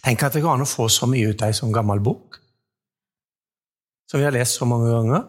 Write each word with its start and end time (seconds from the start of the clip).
Tenk 0.00 0.22
at 0.24 0.36
det 0.36 0.42
går 0.44 0.56
an 0.56 0.64
å 0.64 0.68
få 0.68 0.88
så 0.92 1.08
mye 1.10 1.32
ut 1.32 1.42
av 1.42 1.50
ei 1.50 1.56
sånn 1.56 1.74
gammel 1.74 2.00
bok, 2.04 2.38
som 4.08 4.20
vi 4.20 4.26
har 4.26 4.34
lest 4.34 4.56
så 4.58 4.68
mange 4.68 4.88
ganger. 4.90 5.26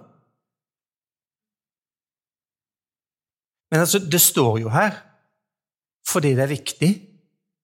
Men 3.72 3.84
altså, 3.84 4.02
det 4.04 4.20
står 4.24 4.62
jo 4.64 4.72
her 4.74 4.98
fordi 6.12 6.34
det 6.36 6.44
er 6.44 6.52
viktig. 6.52 6.92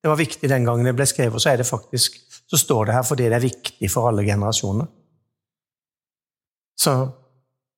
Det 0.04 0.12
var 0.12 0.20
viktig 0.20 0.48
den 0.48 0.68
gangen 0.68 0.86
det 0.88 0.94
ble 0.96 1.08
skrevet, 1.10 1.42
så, 1.42 1.56
faktisk, 1.68 2.20
så 2.48 2.60
står 2.60 2.88
det 2.88 2.96
her 2.96 3.08
fordi 3.08 3.26
det 3.28 3.40
er 3.40 3.44
viktig 3.44 3.90
for 3.92 4.08
alle 4.08 4.24
generasjoner. 4.28 4.88
Så 6.78 6.94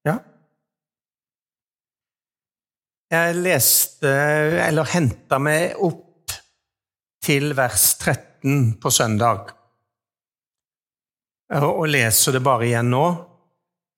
ja. 0.06 0.18
Jeg 3.10 3.38
leste, 3.40 4.12
eller 4.68 4.92
henta 4.92 5.40
meg 5.42 5.80
opp 5.82 6.36
til 7.26 7.56
vers 7.58 7.94
13 7.98 8.29
på 8.82 8.92
søndag. 8.92 9.52
Og 11.60 11.88
leser 11.90 12.38
det 12.38 12.44
bare 12.46 12.68
igjen 12.68 12.92
nå, 12.94 13.04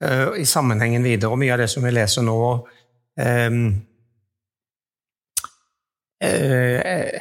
eh, 0.03 0.27
i 0.39 0.45
sammenhengen 0.45 1.03
videre. 1.03 1.31
Og 1.31 1.39
mye 1.39 1.53
av 1.53 1.63
det 1.63 1.69
som 1.71 1.83
vi 1.83 1.91
leser 1.91 2.23
nå, 2.23 2.67
eh, 3.19 3.49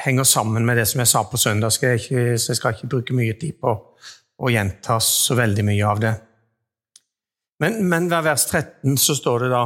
henger 0.05 0.25
sammen 0.25 0.67
med 0.67 0.77
det 0.77 0.87
som 0.87 1.01
jeg 1.01 1.09
sa 1.09 1.25
på 1.25 1.37
søndag, 1.37 1.73
så 1.73 1.87
jeg 1.97 2.39
skal 2.39 2.75
ikke 2.75 2.91
bruke 2.91 3.17
mye 3.17 3.35
tid 3.41 3.57
på 3.61 3.73
å 4.41 4.51
gjenta 4.53 5.01
så 5.01 5.37
veldig 5.39 5.65
mye 5.65 5.87
av 5.87 6.01
det. 6.03 6.15
Men, 7.61 7.89
men 7.89 8.09
ved 8.11 8.25
vers 8.25 8.47
13 8.49 8.97
så 8.99 9.15
står 9.17 9.45
det 9.45 9.49
da 9.53 9.65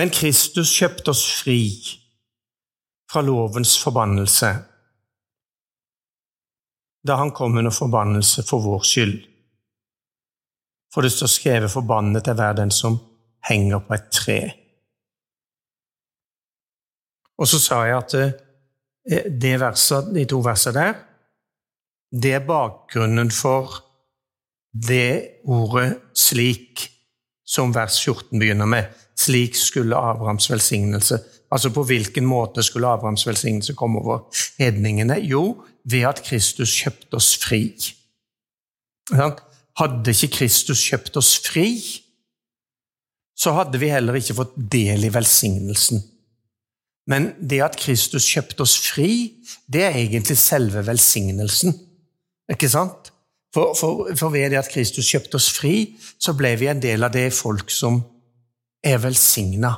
Men 0.00 0.08
Kristus 0.08 0.70
kjøpte 0.72 1.12
oss 1.12 1.24
fri 1.42 1.60
fra 3.12 3.20
lovens 3.20 3.74
forbannelse 3.82 4.52
da 7.06 7.16
han 7.16 7.30
kom 7.30 7.56
under 7.56 7.70
forbannelse 7.70 8.42
for 8.46 8.62
vår 8.64 8.84
skyld. 8.86 9.18
For 10.94 11.04
det 11.04 11.12
står 11.12 11.26
skrevet 11.26 11.70
'forbannet 11.70 12.28
er 12.28 12.34
hver 12.34 12.52
den 12.52 12.70
som 12.70 12.98
henger 13.48 13.78
på 13.78 13.94
et 13.94 14.08
tre'. 14.12 14.52
Og 17.38 17.48
så 17.48 17.58
sa 17.58 17.82
jeg 17.84 17.96
at 17.96 18.14
eh, 18.14 18.32
det 19.40 19.60
verset, 19.60 20.14
de 20.14 20.24
to 20.24 20.40
versene 20.40 20.74
der, 20.74 20.94
det 22.22 22.34
er 22.34 22.46
bakgrunnen 22.46 23.30
for 23.30 23.84
det 24.72 25.40
ordet 25.44 26.00
'slik' 26.14 26.88
som 27.46 27.74
vers 27.74 28.04
14 28.04 28.38
begynner 28.38 28.66
med. 28.66 28.84
Slik 29.16 29.56
skulle 29.56 29.96
Abrahams 29.96 30.50
velsignelse 30.50 31.18
Altså 31.50 31.70
på 31.72 31.82
hvilken 31.88 32.26
måte 32.28 32.62
skulle 32.62 32.88
Abrahams 32.88 33.26
velsignelse 33.26 33.74
komme 33.74 34.02
over 34.02 34.18
hedningene? 34.58 35.16
Jo, 35.24 35.64
ved 35.90 36.04
at 36.08 36.22
Kristus 36.26 36.72
kjøpte 36.82 37.16
oss 37.18 37.32
fri. 37.40 37.62
Hadde 39.78 40.12
ikke 40.12 40.34
Kristus 40.40 40.82
kjøpt 40.84 41.16
oss 41.20 41.36
fri, 41.44 41.70
så 43.38 43.54
hadde 43.54 43.78
vi 43.78 43.92
heller 43.92 44.18
ikke 44.18 44.36
fått 44.36 44.56
del 44.72 45.06
i 45.06 45.12
velsignelsen. 45.14 46.02
Men 47.08 47.30
det 47.40 47.62
at 47.64 47.78
Kristus 47.80 48.26
kjøpte 48.28 48.66
oss 48.66 48.74
fri, 48.90 49.38
det 49.70 49.84
er 49.86 49.96
egentlig 49.96 50.36
selve 50.36 50.82
velsignelsen. 50.84 51.72
Ikke 52.52 52.68
sant? 52.68 53.12
For, 53.54 53.72
for, 53.78 54.10
for, 54.18 54.34
ved 54.34 54.50
det 54.52 54.58
at 54.60 54.68
Kristus 54.72 55.08
kjøpte 55.08 55.38
oss 55.38 55.48
fri, 55.56 55.96
så 56.20 56.34
ble 56.36 56.52
vi 56.60 56.68
en 56.68 56.82
del 56.82 57.06
av 57.06 57.14
det 57.14 57.30
folk 57.32 57.72
som 57.72 58.02
er 58.84 59.00
velsigna. 59.00 59.72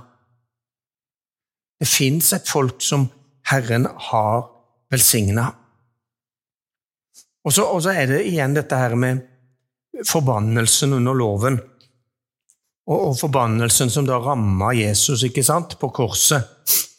Det 1.81 1.89
fins 1.89 2.33
et 2.35 2.51
folk 2.51 2.83
som 2.83 3.07
Herren 3.53 3.87
har 4.11 4.49
velsigna. 4.91 5.47
Og, 7.47 7.53
og 7.65 7.81
så 7.85 7.95
er 7.97 8.11
det 8.11 8.25
igjen 8.29 8.55
dette 8.57 8.77
her 8.77 8.97
med 8.99 9.23
forbannelsen 10.07 10.93
under 10.99 11.17
loven. 11.17 11.59
Og, 12.91 12.99
og 13.11 13.17
forbannelsen 13.21 13.93
som 13.93 14.09
da 14.09 14.19
ramma 14.21 14.75
Jesus 14.77 15.25
ikke 15.27 15.45
sant, 15.47 15.79
på 15.81 15.93
korset. 15.95 16.47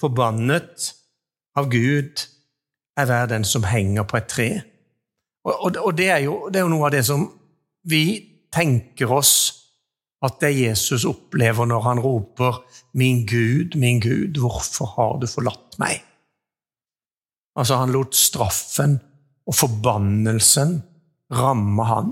Forbannet 0.02 0.92
av 1.60 1.70
Gud 1.70 2.26
er 2.98 3.08
hver 3.08 3.30
den 3.32 3.46
som 3.48 3.66
henger 3.68 4.08
på 4.08 4.18
et 4.20 4.30
tre. 4.32 4.50
Og, 5.46 5.78
og 5.78 5.94
det, 5.98 6.10
er 6.14 6.24
jo, 6.26 6.48
det, 6.50 6.62
er 6.62 6.68
jo, 6.68 6.74
noe 6.74 6.90
av 6.90 6.96
det 6.96 7.04
som 7.06 7.26
vi 7.90 8.04
tenker 8.54 9.12
oss 9.14 9.34
at 10.22 10.38
det 10.44 10.52
Jesus 10.54 11.06
opplever 11.10 11.66
når 11.66 11.82
han 11.82 12.02
roper 12.04 12.60
'Min 12.94 13.26
Gud, 13.26 13.78
min 13.80 14.00
Gud, 14.00 14.38
hvorfor 14.38 14.86
har 14.98 15.18
du 15.18 15.26
forlatt 15.28 15.80
meg?' 15.82 16.04
Altså, 17.58 17.76
han 17.76 17.92
lot 17.92 18.16
straffen 18.16 19.00
og 19.52 19.58
forbannelsen 19.58 20.78
rammer 21.36 21.90
han. 21.90 22.12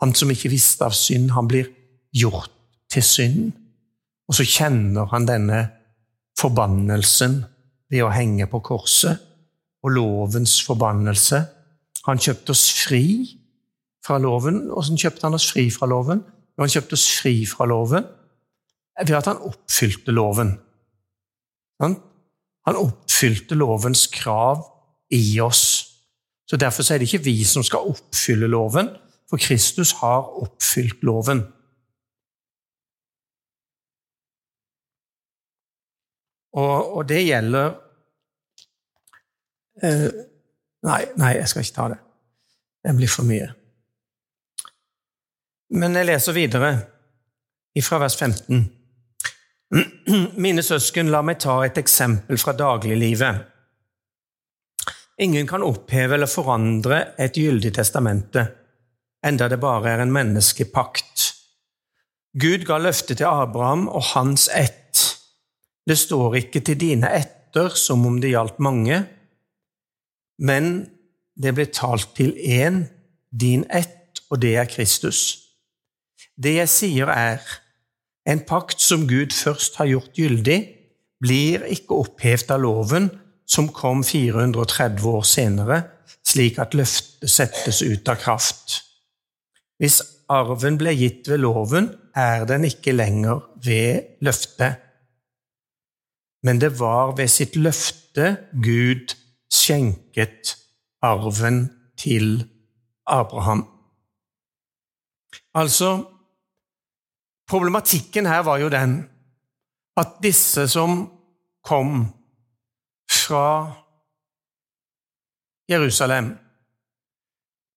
Han 0.00 0.14
som 0.16 0.32
ikke 0.32 0.52
visste 0.52 0.86
av 0.86 0.96
synd, 0.96 1.34
han 1.36 1.48
blir 1.48 1.68
gjort 2.16 2.52
til 2.92 3.04
synd. 3.04 3.52
Og 4.28 4.38
så 4.38 4.46
kjenner 4.48 5.10
han 5.12 5.28
denne 5.28 5.60
forbannelsen 6.40 7.42
ved 7.92 8.06
å 8.06 8.12
henge 8.12 8.48
på 8.48 8.62
korset, 8.64 9.20
og 9.84 9.92
lovens 9.92 10.56
forbannelse. 10.64 11.42
Han 12.08 12.20
kjøpte 12.20 12.54
oss 12.56 12.64
fri 12.86 13.04
fra 14.04 14.16
loven. 14.20 14.62
Åssen 14.72 14.96
kjøpte 15.00 15.28
han 15.28 15.36
oss 15.36 15.50
fri 15.52 15.66
fra 15.72 15.88
loven? 15.90 16.22
Jo, 16.54 16.64
han 16.64 16.72
kjøpte 16.72 16.96
oss 16.96 17.04
fri 17.18 17.34
fra 17.48 17.68
loven 17.68 18.06
ved 18.94 19.16
at 19.18 19.26
han 19.26 19.42
oppfylte 19.42 20.14
loven. 20.14 20.54
Han 21.82 22.78
oppfylte 22.80 23.58
lovens 23.58 24.06
krav 24.14 24.62
i 25.12 25.40
oss. 25.42 25.73
Så 26.46 26.56
Derfor 26.56 26.92
er 26.92 26.98
det 26.98 27.08
ikke 27.08 27.24
vi 27.24 27.44
som 27.44 27.62
skal 27.62 27.78
oppfylle 27.88 28.46
loven, 28.46 28.88
for 29.30 29.36
Kristus 29.40 29.92
har 29.92 30.28
oppfylt 30.42 31.02
loven. 31.02 31.40
Og, 36.54 36.96
og 36.96 37.08
det 37.08 37.24
gjelder 37.24 37.72
eh, 39.82 40.10
nei, 40.86 41.00
nei, 41.16 41.32
jeg 41.40 41.48
skal 41.48 41.64
ikke 41.64 41.76
ta 41.76 41.88
det. 41.94 41.98
Det 42.84 42.96
blir 42.96 43.10
for 43.10 43.26
mye. 43.26 43.48
Men 45.74 45.96
jeg 45.96 46.06
leser 46.06 46.36
videre 46.36 46.70
fra 47.82 47.98
vers 47.98 48.16
15. 48.16 48.60
Mine 50.44 50.62
søsken, 50.62 51.10
la 51.10 51.24
meg 51.26 51.40
ta 51.42 51.56
et 51.64 51.80
eksempel 51.80 52.38
fra 52.38 52.54
dagliglivet. 52.54 53.53
Ingen 55.20 55.46
kan 55.46 55.62
oppheve 55.62 56.16
eller 56.16 56.30
forandre 56.30 57.14
et 57.22 57.36
gyldig 57.38 57.74
testamente, 57.76 58.48
enda 59.24 59.48
det 59.48 59.60
bare 59.62 59.94
er 59.94 60.02
en 60.02 60.14
menneskepakt. 60.14 61.30
Gud 62.34 62.66
ga 62.66 62.80
løftet 62.82 63.20
til 63.20 63.30
Abraham 63.30 63.86
og 63.88 64.02
hans 64.14 64.48
ett 64.50 64.80
det 65.84 65.96
står 66.00 66.38
ikke 66.40 66.62
til 66.64 66.78
dine 66.80 67.10
etter 67.12 67.74
som 67.76 68.06
om 68.08 68.16
det 68.20 68.32
gjaldt 68.32 68.60
mange, 68.64 69.02
men 70.40 70.70
det 71.36 71.52
ble 71.56 71.66
talt 71.68 72.14
til 72.16 72.32
én, 72.34 72.84
din 73.30 73.66
ett, 73.68 74.22
og 74.30 74.40
det 74.40 74.54
er 74.56 74.70
Kristus. 74.70 75.20
Det 76.40 76.56
jeg 76.56 76.70
sier 76.72 77.10
er, 77.12 77.42
en 78.24 78.40
pakt 78.48 78.80
som 78.80 79.04
Gud 79.08 79.34
først 79.36 79.76
har 79.76 79.90
gjort 79.90 80.16
gyldig, 80.16 80.58
blir 81.20 81.66
ikke 81.70 82.00
opphevet 82.00 82.50
av 82.54 82.62
loven 82.64 83.10
som 83.54 83.70
kom 83.72 84.02
430 84.04 85.06
år 85.10 85.26
senere, 85.28 85.82
slik 86.26 86.58
at 86.62 86.74
løftet 86.74 87.30
settes 87.30 87.82
ut 87.84 88.08
av 88.10 88.18
kraft. 88.22 88.80
Hvis 89.78 90.00
arven 90.32 90.78
ble 90.80 90.94
gitt 90.96 91.28
ved 91.30 91.42
loven, 91.44 91.92
er 92.14 92.46
den 92.48 92.66
ikke 92.66 92.94
lenger 92.94 93.42
ved 93.64 94.18
løftet 94.24 94.84
men 96.44 96.60
det 96.60 96.74
var 96.80 97.14
ved 97.16 97.30
sitt 97.32 97.56
løfte 97.56 98.34
Gud 98.52 99.14
skjenket 99.52 100.56
arven 101.04 101.70
til 101.96 102.44
Abraham. 103.06 103.64
Altså 105.54 106.04
Problematikken 107.48 108.26
her 108.26 108.40
var 108.44 108.56
jo 108.56 108.68
den 108.72 108.92
at 110.00 110.14
disse 110.24 110.64
som 110.68 111.10
kom 111.64 112.06
fra 113.26 113.72
Jerusalem 115.68 116.34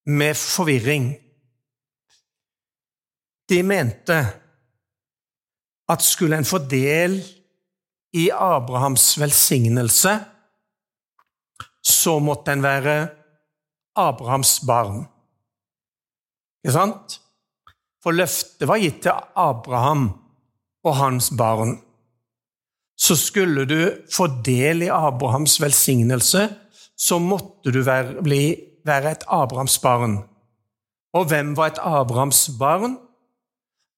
med 0.06 0.36
forvirring 0.36 1.16
De 3.50 3.64
mente 3.64 4.18
at 5.88 6.04
skulle 6.04 6.38
en 6.38 6.48
få 6.48 6.60
del 6.68 7.22
i 8.12 8.30
Abrahams 8.34 9.20
velsignelse, 9.20 10.14
så 11.84 12.18
måtte 12.20 12.52
en 12.52 12.64
være 12.64 12.96
Abrahams 13.96 14.60
barn. 14.68 15.06
Ikke 16.66 16.76
sant? 16.76 17.20
For 18.04 18.16
løftet 18.16 18.68
var 18.68 18.82
gitt 18.84 19.00
til 19.06 19.16
Abraham 19.36 20.10
og 20.84 20.96
hans 21.00 21.32
barn. 21.38 21.78
Så 22.98 23.16
skulle 23.16 23.66
du 23.70 23.82
få 24.14 24.28
del 24.46 24.88
i 24.88 24.94
Abrahams 24.94 25.60
velsignelse, 25.62 26.48
så 26.98 27.20
måtte 27.22 27.72
du 27.72 27.84
være, 27.86 28.24
bli 28.26 28.42
være 28.88 29.12
et 29.12 29.26
Abrahams 29.28 29.78
barn. 29.80 30.18
Og 31.14 31.28
hvem 31.30 31.54
var 31.58 31.72
et 31.72 31.82
Abrahams 31.82 32.50
barn? 32.60 32.98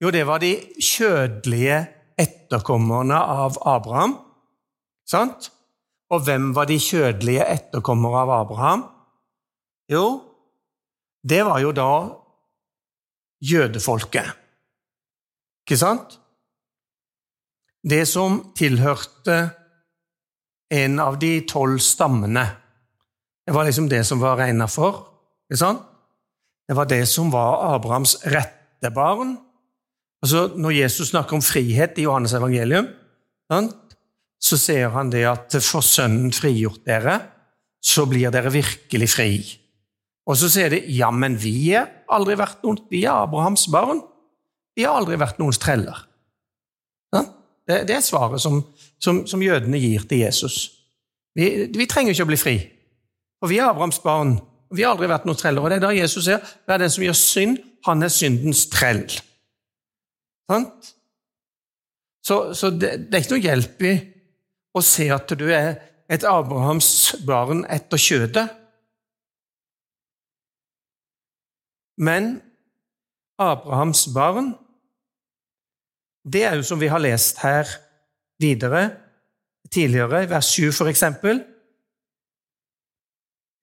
Jo, 0.03 0.11
det 0.11 0.25
var 0.27 0.39
de 0.43 0.53
kjødelige 0.83 1.79
etterkommerne 2.19 3.15
av 3.15 3.57
Abraham. 3.67 4.17
Sant? 5.07 5.51
Og 6.09 6.23
hvem 6.25 6.51
var 6.55 6.69
de 6.69 6.79
kjødelige 6.81 7.45
etterkommere 7.45 8.23
av 8.23 8.31
Abraham? 8.39 8.85
Jo, 9.91 10.05
det 11.29 11.43
var 11.45 11.59
jo 11.59 11.73
da 11.75 11.91
jødefolket. 13.43 14.31
Ikke 15.65 15.77
sant? 15.77 16.17
Det 17.83 18.03
som 18.09 18.41
tilhørte 18.57 19.37
en 20.69 20.99
av 21.01 21.17
de 21.19 21.39
tolv 21.49 21.79
stammene. 21.81 22.45
Det 23.45 23.55
var 23.55 23.65
liksom 23.65 23.87
det 23.89 24.03
som 24.05 24.21
var 24.21 24.37
regna 24.37 24.67
for. 24.69 25.05
Sant? 25.55 25.81
Det 26.69 26.75
var 26.77 26.85
det 26.85 27.05
som 27.09 27.31
var 27.33 27.73
Abrahams 27.73 28.19
rette 28.29 28.91
barn. 28.93 29.33
Altså, 30.21 30.49
når 30.53 30.75
Jesus 30.83 31.09
snakker 31.09 31.39
om 31.39 31.41
frihet 31.41 31.97
i 31.97 32.05
Johannes 32.05 32.35
evangelium, 32.37 32.91
så 34.39 34.59
sier 34.59 34.91
han 34.93 35.09
det 35.09 35.23
at 35.25 35.55
for 35.63 35.81
Sønnen 35.81 36.33
frigjort 36.35 36.83
dere, 36.85 37.17
så 37.81 38.05
blir 38.05 38.29
dere 38.29 38.51
virkelig 38.53 39.09
fri. 39.09 39.31
Og 40.29 40.37
så 40.37 40.51
sier 40.51 40.69
de 40.75 40.83
ja, 40.93 41.09
men 41.09 41.39
vi 41.41 41.71
har 41.71 41.89
aldri 42.11 42.35
vært 42.37 42.61
noen, 42.61 42.77
vi 42.91 43.01
er 43.07 43.23
Abrahams 43.23 43.65
barn. 43.71 44.03
Vi 44.77 44.85
har 44.85 44.99
aldri 44.99 45.17
vært 45.17 45.39
noens 45.41 45.57
treller. 45.61 46.03
Ja? 47.15 47.23
Det, 47.69 47.83
det, 47.87 47.95
er 47.95 48.01
svaret 48.01 48.41
som, 48.41 48.63
som, 48.97 49.21
som, 49.29 49.41
jødene 49.43 49.77
gir 49.77 50.05
til 50.09 50.23
Jesus. 50.23 50.57
Vi, 51.37 51.69
vi, 51.69 51.85
trenger 51.85 52.15
ikke 52.15 52.25
å 52.25 52.29
bli 52.31 52.39
fri, 52.41 52.55
for 53.37 53.51
vi 53.51 53.59
er 53.61 53.69
Abrahams 53.69 54.01
barn. 54.01 54.39
Vi 54.73 54.81
har 54.85 54.95
aldri 54.95 55.09
vært 55.09 55.27
noen 55.29 55.37
treller. 55.37 55.61
Og 55.61 55.69
det 55.69 55.77
er 55.77 55.85
da 55.85 55.93
Jesus 55.93 56.25
sier 56.25 56.41
hver 56.65 56.81
den 56.81 56.91
som 56.93 57.05
gjør 57.05 57.17
synd, 57.17 57.59
han 57.85 58.05
er 58.05 58.11
syndens 58.13 58.65
trell. 58.73 59.05
Sant? 60.49 60.89
Så, 62.25 62.39
så 62.57 62.71
det, 62.73 62.95
det, 63.07 63.13
er 63.13 63.23
ikke 63.23 63.37
noe 63.37 63.45
hjelp 63.45 63.85
i 63.85 63.93
å 64.75 64.83
se 64.85 65.07
at 65.13 65.31
du 65.39 65.47
er 65.53 65.77
et 66.09 66.25
Abrahams 66.25 66.89
barn 67.25 67.63
etter 67.69 68.01
kjødet. 68.01 68.47
Men 72.01 72.39
Abrahams 73.39 74.07
barn, 74.15 74.53
det 76.33 76.43
er 76.45 76.57
jo 76.57 76.65
som 76.65 76.79
vi 76.81 76.89
har 76.91 77.01
lest 77.01 77.41
her 77.43 77.67
videre 78.39 78.89
tidligere, 79.71 80.23
i 80.23 80.29
vers 80.29 80.45
7 80.45 80.71
for 80.71 80.89
eksempel, 80.89 81.43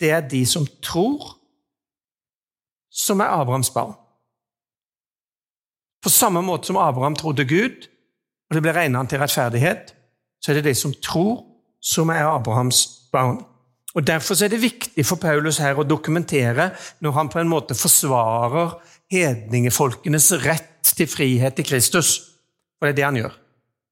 det 0.00 0.10
er 0.10 0.28
de 0.28 0.42
som 0.46 0.66
tror, 0.82 1.38
som 2.92 3.20
er 3.20 3.32
Abrahams 3.32 3.70
barn. 3.70 3.94
På 6.02 6.10
samme 6.12 6.42
måte 6.42 6.68
som 6.68 6.76
Abraham 6.76 7.16
trodde 7.16 7.48
Gud, 7.48 7.88
og 8.48 8.54
det 8.54 8.62
ble 8.62 8.74
regnet 8.76 9.00
han 9.00 9.08
til 9.10 9.18
rettferdighet, 9.18 9.94
så 10.42 10.52
er 10.52 10.60
det 10.60 10.68
de 10.68 10.74
som 10.78 10.94
tror, 11.02 11.42
som 11.82 12.12
er 12.14 12.28
Abrahams 12.28 13.08
barn. 13.12 13.40
Og 13.94 14.06
Derfor 14.06 14.44
er 14.44 14.52
det 14.52 14.60
viktig 14.62 15.06
for 15.06 15.16
Paulus 15.16 15.58
her 15.58 15.78
å 15.78 15.86
dokumentere, 15.88 16.70
når 17.00 17.12
han 17.16 17.32
på 17.32 17.40
en 17.40 17.48
måte 17.48 17.74
forsvarer 17.74 18.76
hedningefolkenes 19.12 20.32
rett 20.44 20.92
til 20.96 21.08
frihet 21.08 21.58
i 21.58 21.64
Kristus. 21.64 22.35
For 22.76 22.88
det 22.88 22.94
er 22.94 22.98
det 23.00 23.06
han 23.08 23.20
gjør. 23.22 23.36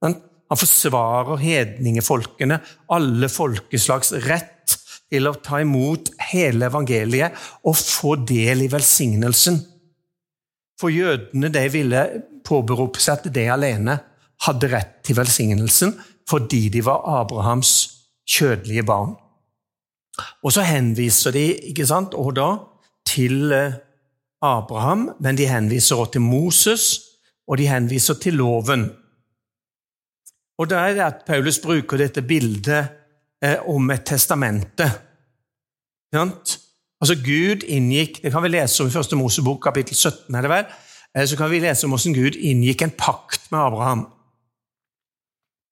Han 0.04 0.60
forsvarer 0.60 1.40
hedningefolkene, 1.40 2.60
alle 2.92 3.30
folkeslags 3.32 4.12
rett 4.26 4.76
til 5.10 5.28
å 5.28 5.36
ta 5.42 5.60
imot 5.62 6.10
hele 6.30 6.68
evangeliet 6.68 7.36
og 7.66 7.78
få 7.78 8.14
del 8.28 8.66
i 8.66 8.70
velsignelsen. 8.72 9.58
For 10.80 10.92
jødene 10.92 11.50
de 11.54 11.64
ville 11.72 12.02
påberope 12.44 13.00
seg 13.00 13.18
at 13.18 13.34
de 13.34 13.46
alene 13.50 13.96
hadde 14.44 14.70
rett 14.72 14.98
til 15.06 15.18
velsignelsen 15.18 15.94
fordi 16.28 16.68
de 16.72 16.80
var 16.84 17.04
Abrahams 17.20 17.72
kjødelige 18.28 18.84
barn. 18.88 19.14
Og 20.44 20.54
så 20.54 20.64
henviser 20.64 21.34
de 21.34 21.48
ikke 21.70 21.86
sant, 21.88 22.14
og 22.14 22.36
da 22.38 22.48
til 23.08 23.52
eh, 23.52 23.76
Abraham, 24.44 25.10
men 25.20 25.36
de 25.36 25.48
henviser 25.50 25.98
også 25.98 26.16
til 26.16 26.24
Moses, 26.24 26.84
og 27.48 27.58
de 27.58 27.68
henviser 27.68 28.14
til 28.20 28.38
loven. 28.40 28.88
Og 30.58 30.70
da 30.70 30.84
er 30.86 30.94
det 30.94 31.04
at 31.04 31.24
Paulus 31.26 31.58
bruker 31.58 31.98
dette 31.98 32.22
bildet 32.22 32.86
eh, 33.42 33.58
om 33.68 33.90
et 33.90 34.04
testamente. 34.06 34.86
Altså 36.14 37.16
Gud 37.18 37.66
inngikk 37.66 38.22
Det 38.22 38.30
kan 38.32 38.42
vi 38.42 38.52
lese 38.54 38.82
om 38.82 38.88
i 38.88 38.92
første 38.92 39.16
Mosebok, 39.16 39.62
kapittel 39.62 39.96
17. 39.96 40.34
er 40.34 40.42
det 40.42 40.50
vel? 40.50 40.64
Eh, 41.16 41.26
så 41.26 41.36
kan 41.36 41.50
vi 41.50 41.58
lese 41.58 41.86
om 41.86 41.90
hvordan 41.90 42.14
Gud 42.14 42.38
inngikk 42.38 42.82
en 42.82 42.94
pakt 42.98 43.50
med 43.50 43.60
Abraham. 43.60 44.06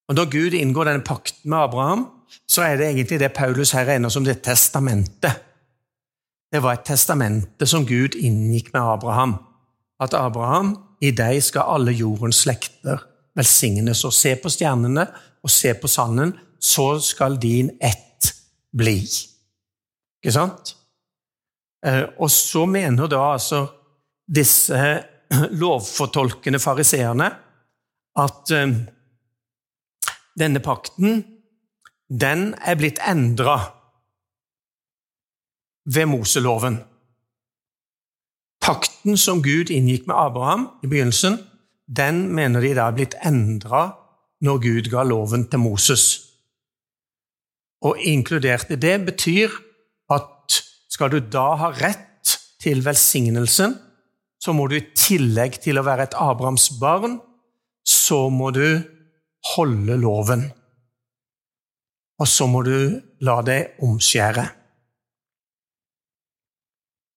Og 0.09 0.15
Når 0.15 0.31
Gud 0.31 0.53
inngår 0.53 0.85
denne 0.85 1.05
pakten 1.07 1.51
med 1.51 1.59
Abraham, 1.59 2.07
så 2.49 2.63
er 2.63 2.77
det 2.77 2.87
egentlig 2.87 3.21
det 3.21 3.33
Paulus 3.33 3.71
her 3.71 3.85
regner 3.85 4.09
som 4.09 4.25
det 4.25 4.43
testamentet. 4.43 5.33
Det 6.53 6.63
var 6.63 6.73
et 6.73 6.85
testamente 6.85 7.67
som 7.67 7.87
Gud 7.87 8.15
inngikk 8.19 8.73
med 8.75 8.83
Abraham. 8.83 9.37
At 10.03 10.17
Abraham, 10.19 10.75
i 11.03 11.13
deg 11.15 11.41
skal 11.45 11.77
alle 11.77 11.95
jordens 11.95 12.43
slekter 12.45 13.03
velsignes. 13.39 14.03
Og 14.09 14.15
se 14.15 14.35
på 14.41 14.51
stjernene 14.53 15.07
og 15.43 15.51
se 15.51 15.75
på 15.79 15.91
sanden, 15.91 16.35
så 16.63 16.95
skal 17.03 17.39
din 17.43 17.73
ett 17.81 18.33
bli. 18.77 18.99
Ikke 20.23 20.35
sant? 20.35 20.75
Eh, 21.87 22.05
og 22.19 22.31
så 22.31 22.65
mener 22.71 23.11
da 23.11 23.23
altså 23.33 23.65
disse 24.27 24.79
lovfortolkende 25.63 26.61
fariseerne 26.63 27.29
at 28.23 28.53
eh, 28.55 28.75
denne 30.39 30.63
pakten 30.65 31.23
den 32.13 32.53
er 32.61 32.77
blitt 32.77 33.01
endra 33.09 33.57
ved 35.89 36.07
Moseloven. 36.07 36.77
Pakten 38.63 39.19
som 39.19 39.43
Gud 39.43 39.73
inngikk 39.75 40.07
med 40.07 40.17
Abraham 40.17 40.69
i 40.85 40.91
begynnelsen, 40.91 41.41
den 41.91 42.29
mener 42.35 42.63
de 42.63 42.75
da 42.79 42.87
er 42.89 42.97
blitt 42.97 43.17
endra 43.27 43.89
når 44.43 44.61
Gud 44.63 44.91
ga 44.93 45.03
loven 45.07 45.49
til 45.51 45.63
Moses. 45.63 46.05
Og 47.83 47.99
inkludert 47.99 48.71
i 48.71 48.79
det 48.79 49.01
betyr 49.07 49.51
at 50.15 50.63
skal 50.93 51.11
du 51.11 51.19
da 51.19 51.49
ha 51.59 51.73
rett 51.75 52.37
til 52.63 52.85
velsignelsen, 52.87 53.75
så 54.43 54.55
må 54.55 54.69
du 54.71 54.79
i 54.79 54.87
tillegg 54.95 55.59
til 55.63 55.79
å 55.79 55.87
være 55.87 56.09
et 56.09 56.19
Abrahams 56.19 56.69
barn, 56.79 57.19
så 57.83 58.29
må 58.31 58.51
du 58.55 58.83
holde 59.55 59.99
loven. 59.99 60.47
Og 62.23 62.31
så 62.31 62.47
må 62.47 62.63
du 62.67 63.01
la 63.27 63.41
deg 63.47 63.83
omskjære. 63.83 64.62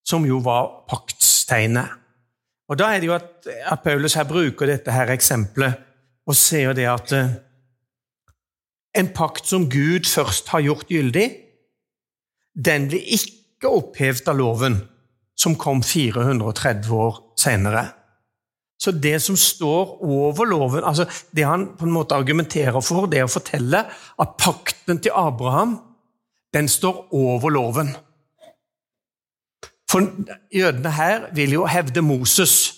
Som 0.05 0.25
jo 0.27 0.39
var 0.45 0.85
paktstegnet. 0.89 2.01
Og 2.69 2.77
Da 2.79 2.91
er 2.93 3.01
det 3.01 3.09
jo 3.09 3.15
at, 3.17 3.45
at 3.45 3.81
Paulus 3.83 4.15
her 4.17 4.25
bruker 4.29 4.69
dette 4.69 4.93
her 4.93 5.11
eksempelet 5.13 5.81
og 6.25 6.37
ser 6.37 6.73
det 6.73 6.87
at 6.89 7.11
eh, 7.13 7.35
en 8.97 9.11
pakt 9.13 9.49
som 9.49 9.67
Gud 9.69 10.07
først 10.09 10.49
har 10.49 10.63
gjort 10.65 10.89
gyldig, 10.89 11.27
den 12.55 12.87
blir 12.89 13.11
ikke 13.17 13.69
opphevet 13.69 14.31
av 14.31 14.39
loven, 14.39 14.79
som 15.37 15.57
kom 15.59 15.83
430 15.83 16.95
år 16.95 17.19
senere. 17.37 17.83
Så 18.81 18.91
det 18.91 19.19
som 19.23 19.37
står 19.39 20.01
over 20.03 20.45
loven 20.49 20.83
altså 20.83 21.05
Det 21.31 21.45
han 21.47 21.69
på 21.79 21.85
en 21.87 21.93
måte 21.95 22.15
argumenterer 22.15 22.81
for, 22.83 23.07
det 23.07 23.21
er 23.21 23.27
å 23.27 23.31
fortelle 23.31 23.85
at 23.87 24.33
pakten 24.39 24.99
til 24.99 25.15
Abraham 25.15 25.77
den 26.55 26.67
står 26.71 27.07
over 27.15 27.51
loven. 27.51 27.93
For 29.91 30.07
jødene 30.53 30.91
her 30.91 31.29
vil 31.35 31.51
jo 31.59 31.65
hevde 31.69 32.01
Moses, 32.01 32.73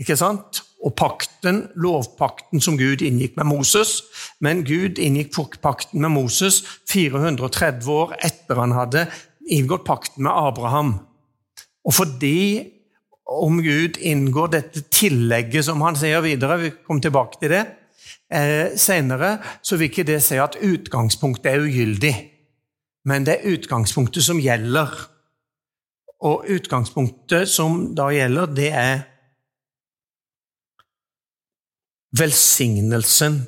ikke 0.00 0.16
sant? 0.16 0.62
og 0.84 0.92
pakten, 0.98 1.62
lovpakten 1.80 2.60
som 2.60 2.76
Gud 2.76 3.02
inngikk 3.04 3.38
med 3.38 3.48
Moses. 3.48 4.02
Men 4.44 4.64
Gud 4.68 5.00
inngikk 5.00 5.32
pakten 5.62 6.02
med 6.04 6.12
Moses 6.12 6.60
430 6.92 7.88
år 7.88 8.12
etter 8.20 8.60
han 8.60 8.74
hadde 8.76 9.06
inngått 9.48 9.86
pakten 9.88 10.26
med 10.26 10.32
Abraham. 10.32 10.98
Og 11.84 11.94
fordi 11.94 12.70
om 13.24 13.62
Gud 13.64 13.96
inngår 13.96 14.52
dette 14.52 14.84
tillegget, 14.92 15.64
som 15.64 15.80
han 15.80 15.96
sier 15.96 16.20
videre, 16.24 16.60
vi 16.60 16.74
kommer 16.84 17.00
tilbake 17.04 17.40
til 17.40 17.54
det 17.54 17.64
eh, 18.28 18.76
senere, 18.76 19.38
så 19.64 19.78
vil 19.80 19.88
ikke 19.88 20.04
det 20.04 20.20
si 20.24 20.36
at 20.40 20.58
utgangspunktet 20.60 21.52
er 21.52 21.64
ugyldig. 21.64 22.14
Men 23.08 23.24
det 23.24 23.38
er 23.38 23.56
utgangspunktet 23.56 24.24
som 24.24 24.40
gjelder. 24.40 24.92
Og 26.24 26.46
utgangspunktet 26.48 27.50
som 27.52 27.92
da 27.96 28.08
gjelder, 28.14 28.46
det 28.56 28.70
er 28.72 29.02
velsignelsen. 32.18 33.42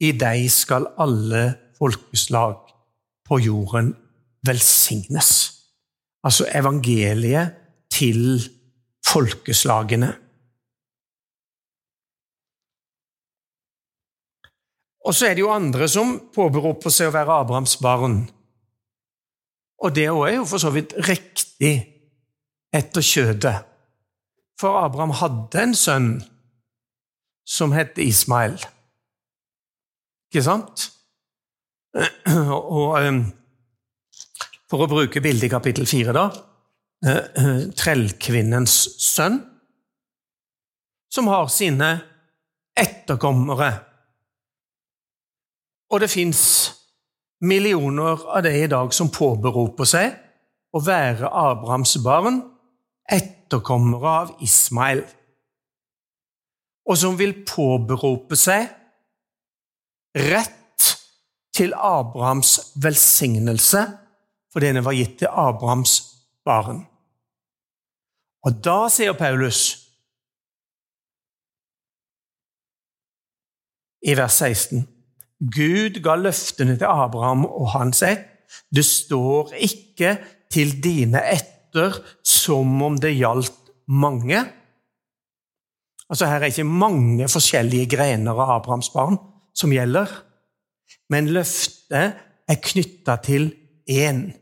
I 0.00 0.12
deg 0.16 0.46
skal 0.52 0.86
alle 1.02 1.42
folkeslag 1.78 2.70
på 3.26 3.40
jorden 3.42 3.94
velsignes. 4.46 5.56
altså 6.22 6.44
evangeliet 6.52 7.54
til 7.90 8.42
folkeslagene. 9.06 10.10
Og 15.06 15.14
så 15.16 15.26
er 15.26 15.34
det 15.34 15.40
jo 15.40 15.52
andre 15.52 15.88
som 15.88 16.18
påberoper 16.34 16.92
seg 16.92 17.08
å 17.08 17.14
være 17.14 17.38
Abrahams 17.42 17.78
barn. 17.80 18.18
Og 19.80 19.94
det 19.96 20.06
er 20.06 20.34
jo 20.34 20.44
for 20.48 20.60
så 20.60 20.70
vidt 20.74 20.94
riktig 21.08 21.74
etter 22.74 23.04
kjødet. 23.04 23.56
For 24.60 24.76
Abraham 24.84 25.14
hadde 25.16 25.62
en 25.62 25.74
sønn 25.74 26.10
som 27.48 27.72
het 27.72 27.98
Ismael. 27.98 28.58
Ikke 30.30 30.44
sant? 30.44 30.90
Og 32.76 32.98
ehm, 33.00 33.24
for 34.70 34.84
å 34.84 34.90
bruke 34.90 35.22
bildet 35.24 35.48
i 35.48 35.52
kapittel 35.52 35.88
fire, 35.90 36.14
da 36.14 36.28
eh, 37.02 37.64
Trellkvinnens 37.74 38.76
sønn, 39.02 39.40
som 41.10 41.26
har 41.32 41.48
sine 41.50 41.94
etterkommere 42.78 43.72
og 45.90 46.00
det 46.00 46.10
fins 46.10 46.42
millioner 47.40 48.26
av 48.36 48.42
de 48.42 48.52
i 48.62 48.68
dag 48.68 48.92
som 48.94 49.10
påberoper 49.12 49.88
seg 49.88 50.16
å 50.76 50.82
være 50.84 51.28
Abrahams 51.28 51.96
barn, 52.04 52.42
etterkommere 53.10 54.12
av 54.22 54.34
Ismael, 54.44 55.02
og 56.86 56.98
som 56.98 57.16
vil 57.18 57.40
påberope 57.46 58.38
seg 58.38 58.68
rett 60.16 60.56
til 61.54 61.74
Abrahams 61.76 62.72
velsignelse 62.82 63.84
fordi 64.50 64.72
den 64.74 64.82
var 64.82 64.96
gitt 64.98 65.20
til 65.20 65.30
Abrahams 65.30 65.92
barn. 66.46 66.80
Og 68.42 68.56
da 68.64 68.88
sier 68.90 69.14
Paulus 69.14 69.60
i 74.00 74.16
vers 74.18 74.40
16 74.40 74.82
Gud 75.40 76.02
ga 76.04 76.18
løftene 76.20 76.76
til 76.76 76.88
Abraham 76.90 77.46
og 77.48 77.72
hans 77.72 78.02
ett. 78.04 78.26
Det 78.74 78.84
står 78.84 79.54
ikke 79.56 80.18
'til 80.50 80.82
dine 80.82 81.20
etter' 81.22 82.02
som 82.24 82.82
om 82.82 82.98
det 82.98 83.16
gjaldt 83.16 83.70
mange. 83.88 84.44
Altså 86.10 86.26
Her 86.26 86.40
er 86.40 86.50
ikke 86.50 86.64
mange 86.64 87.28
forskjellige 87.28 87.86
grener 87.96 88.32
av 88.32 88.50
Abrahams 88.50 88.90
barn 88.90 89.18
som 89.54 89.70
gjelder, 89.70 90.06
men 91.10 91.30
løftet 91.30 92.14
er 92.48 92.58
knytta 92.62 93.16
til 93.22 93.54
én 93.90 94.32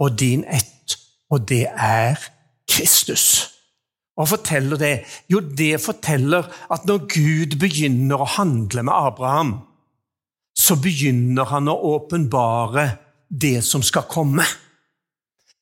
og 0.00 0.18
din 0.18 0.44
ett, 0.44 0.96
og 1.30 1.48
det 1.48 1.66
er 1.76 2.16
Kristus. 2.68 3.54
Hva 4.16 4.24
forteller 4.24 4.76
det? 4.76 4.94
Jo, 5.30 5.40
det 5.40 5.80
forteller 5.80 6.48
at 6.72 6.86
når 6.86 7.04
Gud 7.12 7.58
begynner 7.60 8.18
å 8.18 8.32
handle 8.38 8.82
med 8.82 8.92
Abraham, 8.94 9.52
så 10.58 10.76
begynner 10.82 11.48
han 11.52 11.70
å 11.70 11.76
åpenbare 11.94 12.88
det 13.28 13.60
som 13.66 13.84
skal 13.84 14.08
komme. 14.10 14.46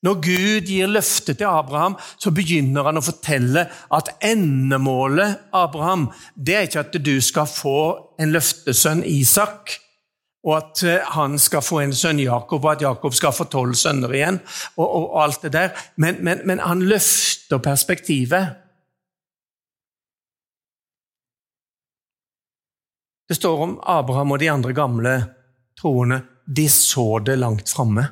Når 0.05 0.19
Gud 0.21 0.69
gir 0.69 0.89
løftet 0.89 1.39
til 1.39 1.49
Abraham, 1.49 1.97
så 2.21 2.31
begynner 2.33 2.85
han 2.85 2.99
å 2.99 3.05
fortelle 3.05 3.65
at 3.93 4.11
endemålet 4.25 5.49
Abraham, 5.57 6.07
det 6.35 6.55
er 6.55 6.67
ikke 6.67 6.85
at 6.85 6.97
du 7.01 7.15
skal 7.23 7.49
få 7.49 7.79
en 8.21 8.33
løftesønn 8.33 9.01
Isak, 9.09 9.79
og 10.47 10.53
at 10.55 10.83
eh, 10.87 11.09
han 11.15 11.35
skal 11.41 11.65
få 11.65 11.81
en 11.83 11.95
sønn 11.97 12.21
Jakob, 12.21 12.63
og 12.63 12.77
at 12.77 12.85
Jakob 12.85 13.15
skal 13.17 13.33
få 13.35 13.49
tolv 13.51 13.75
sønner 13.75 14.13
igjen, 14.15 14.37
og, 14.77 14.85
og, 14.85 15.09
og 15.09 15.17
alt 15.25 15.43
det 15.47 15.53
der. 15.57 15.73
Men, 15.97 16.21
men, 16.23 16.45
men 16.47 16.61
han 16.63 16.85
løfter 16.87 17.59
perspektivet. 17.63 18.55
Det 23.27 23.35
står 23.35 23.63
om 23.63 23.79
Abraham 23.83 24.31
og 24.31 24.39
de 24.39 24.51
andre 24.51 24.73
gamle 24.73 25.13
troende. 25.79 26.21
De 26.47 26.69
så 26.71 27.19
det 27.19 27.35
langt 27.39 27.69
framme, 27.69 28.05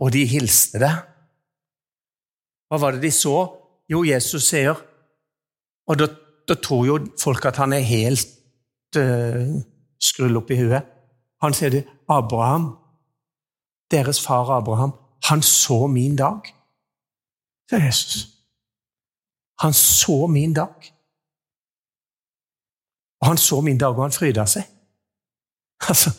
og 0.00 0.12
de 0.12 0.24
hilste 0.28 0.80
det. 0.80 0.92
Hva 2.68 2.80
var 2.80 2.96
det 2.96 3.04
de 3.04 3.12
så? 3.14 3.36
Jo, 3.88 4.02
Jesus 4.04 4.48
sier 4.48 4.74
Og 5.86 5.98
da, 6.00 6.08
da 6.48 6.56
tror 6.58 6.86
jo 6.86 6.96
folk 7.20 7.44
at 7.46 7.60
han 7.62 7.76
er 7.76 7.84
helt 7.86 8.96
uh, 8.98 9.54
skrull 10.02 10.40
opp 10.40 10.50
i 10.50 10.58
huet. 10.58 10.88
Han 11.44 11.54
sier 11.54 11.70
det. 11.70 11.84
Abraham, 12.10 12.72
deres 13.92 14.18
far 14.18 14.50
Abraham, 14.56 14.96
han 15.28 15.42
så 15.42 15.86
min 15.86 16.16
dag. 16.18 16.42
Det 17.70 17.78
er 17.78 17.86
Jesus. 17.86 18.26
Han 19.62 19.72
så 19.72 20.26
min 20.26 20.54
dag. 20.54 20.90
Og 23.20 23.28
han 23.30 23.40
så 23.40 23.60
min 23.64 23.78
dag, 23.78 23.96
og 23.96 24.04
han 24.04 24.14
fryda 24.14 24.46
seg. 24.48 24.66
Altså, 25.88 26.10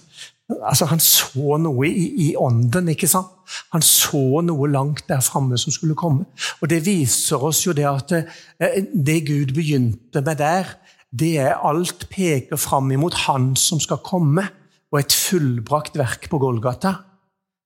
altså, 0.50 0.86
Han 0.86 1.00
så 1.00 1.58
noe 1.62 1.88
i, 1.88 2.06
i, 2.28 2.36
ånden, 2.36 2.90
ikke 2.94 3.10
sant? 3.10 3.34
Han 3.74 3.84
så 3.86 4.42
noe 4.46 4.70
langt 4.72 5.08
der 5.10 5.24
framme 5.24 5.58
som 5.58 5.74
skulle 5.74 5.98
komme. 5.98 6.28
Og 6.62 6.70
Det 6.70 6.84
viser 6.86 7.44
oss 7.44 7.66
jo 7.66 7.76
det 7.78 7.88
at 7.90 8.14
eh, 8.18 8.84
det 8.94 9.22
Gud 9.28 9.54
begynte 9.56 10.22
med 10.22 10.40
der, 10.42 10.76
det 11.12 11.38
er 11.40 11.64
alt 11.64 12.10
peker 12.12 12.60
fram 12.60 12.92
imot 12.92 13.14
Han 13.28 13.56
som 13.56 13.80
skal 13.80 14.04
komme, 14.04 14.48
og 14.92 15.00
et 15.00 15.14
fullbrakt 15.14 15.98
verk 16.00 16.30
på 16.32 16.40
Golgata. 16.40 16.94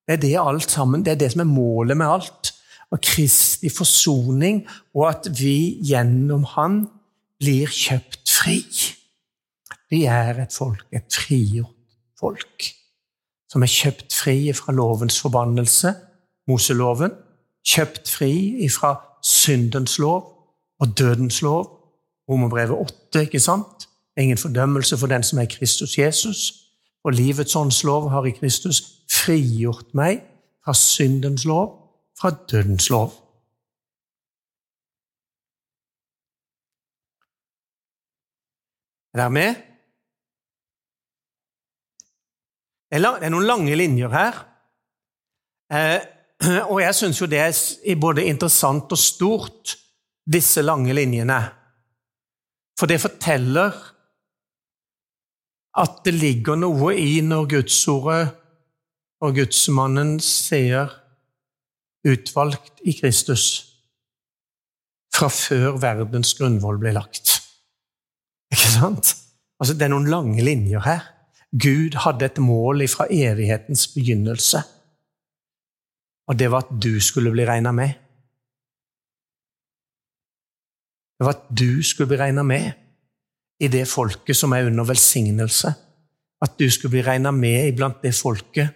Det 0.08 0.18
er 0.18 0.22
det 0.22 0.38
alt 0.42 0.72
sammen, 0.72 1.04
det 1.06 1.14
er 1.14 1.20
det 1.22 1.32
som 1.34 1.44
er 1.44 1.50
målet 1.50 1.98
med 1.98 2.10
alt. 2.10 2.54
Og 2.92 3.00
Kristi 3.02 3.70
forsoning, 3.70 4.66
og 4.94 5.10
at 5.10 5.30
vi 5.38 5.80
gjennom 5.86 6.44
Han 6.56 6.82
blir 7.40 7.70
kjøpt 7.70 8.30
fri. 8.30 8.58
Vi 9.92 10.04
er 10.04 10.40
et 10.40 10.54
folk, 10.54 10.86
et 10.94 11.04
frigjort 11.12 11.76
folk, 12.20 12.64
som 13.52 13.64
er 13.66 13.72
kjøpt 13.72 14.16
fri 14.16 14.54
fra 14.56 14.74
lovens 14.74 15.20
forbannelse, 15.20 15.94
Moseloven, 16.48 17.12
kjøpt 17.68 18.10
fri 18.10 18.68
fra 18.72 18.96
syndens 19.24 20.00
lov 20.00 20.24
og 20.80 20.98
dødens 20.98 21.42
lov, 21.42 21.78
Romerbrevet 22.30 22.78
8, 22.80 23.22
ikke 23.22 23.40
sant? 23.40 23.88
Ingen 24.18 24.38
fordømmelse 24.38 24.98
for 24.98 25.08
den 25.08 25.24
som 25.24 25.40
er 25.40 25.46
Kristus 25.46 25.98
Jesus. 25.98 26.54
Og 27.04 27.12
livets 27.14 27.56
åndslov 27.56 28.10
har 28.10 28.26
i 28.26 28.32
Kristus 28.32 28.84
frigjort 29.12 29.94
meg 29.94 30.22
fra 30.66 30.74
syndens 30.74 31.46
lov, 31.46 31.74
fra 32.20 32.32
dødens 32.52 32.90
lov. 32.90 33.12
Er 39.14 39.18
dere 39.20 39.30
med? 39.30 39.71
Det 42.92 43.00
er 43.00 43.32
noen 43.32 43.48
lange 43.48 43.76
linjer 43.76 44.12
her. 44.12 44.42
Eh, 45.72 46.02
og 46.72 46.82
jeg 46.82 46.98
syns 46.98 47.22
jo 47.22 47.30
det 47.32 47.40
er 47.40 48.02
både 48.02 48.28
interessant 48.28 48.92
og 48.92 49.00
stort, 49.00 49.78
disse 50.32 50.62
lange 50.62 50.94
linjene. 50.94 51.40
For 52.78 52.90
det 52.90 53.00
forteller 53.02 53.74
at 55.82 56.02
det 56.06 56.14
ligger 56.18 56.60
noe 56.60 56.94
i 57.00 57.22
når 57.24 57.48
Gudsordet 57.56 58.34
og 59.22 59.38
Gudsmannen 59.38 60.18
sier 60.20 60.92
'utvalgt 62.02 62.82
i 62.84 62.96
Kristus' 62.98 63.68
fra 65.14 65.30
før 65.30 65.78
verdens 65.78 66.34
grunnvoll 66.34 66.80
ble 66.82 66.96
lagt. 66.96 67.38
Ikke 68.52 68.72
sant? 68.74 69.16
Altså, 69.62 69.74
Det 69.74 69.86
er 69.86 69.94
noen 69.94 70.10
lange 70.10 70.42
linjer 70.44 70.80
her. 70.80 71.21
Gud 71.52 71.98
hadde 72.00 72.26
et 72.26 72.38
mål 72.40 72.88
fra 72.88 73.08
evighetens 73.12 73.88
begynnelse, 73.92 74.62
og 76.28 76.40
det 76.40 76.48
var 76.52 76.64
at 76.64 76.84
du 76.84 77.00
skulle 77.04 77.32
bli 77.32 77.46
regna 77.46 77.72
med. 77.76 77.92
Det 81.20 81.26
var 81.28 81.36
at 81.36 81.50
du 81.60 81.84
skulle 81.84 82.08
bli 82.08 82.18
regna 82.18 82.44
med 82.44 82.72
i 83.60 83.68
det 83.68 83.84
folket 83.88 84.38
som 84.38 84.54
er 84.56 84.70
under 84.70 84.88
velsignelse. 84.88 85.74
At 86.42 86.56
du 86.60 86.70
skulle 86.72 86.96
bli 86.96 87.04
regna 87.06 87.32
med 87.32 87.68
iblant 87.74 88.00
det 88.02 88.16
folket 88.16 88.72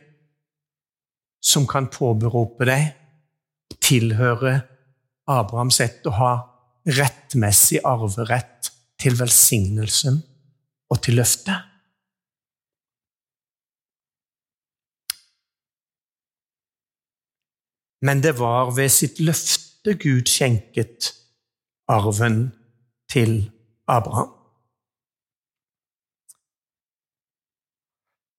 som 1.41 1.65
kan 1.69 1.87
påberope 1.89 2.67
deg 2.67 2.91
tilhøre 3.81 4.59
Abrahams 5.29 5.79
ett 5.81 6.05
og 6.09 6.17
ha 6.19 6.33
rettmessig 6.85 7.79
arverett 7.85 8.69
til 9.01 9.17
velsignelsen 9.17 10.19
og 10.89 11.01
til 11.01 11.17
løftet. 11.21 11.74
Men 18.01 18.21
det 18.21 18.35
var 18.39 18.71
ved 18.75 18.89
sitt 18.91 19.19
løfte 19.19 19.95
Gud 20.01 20.27
skjenket 20.29 21.13
arven 21.87 22.49
til 23.11 23.51
Abraham. 23.87 24.31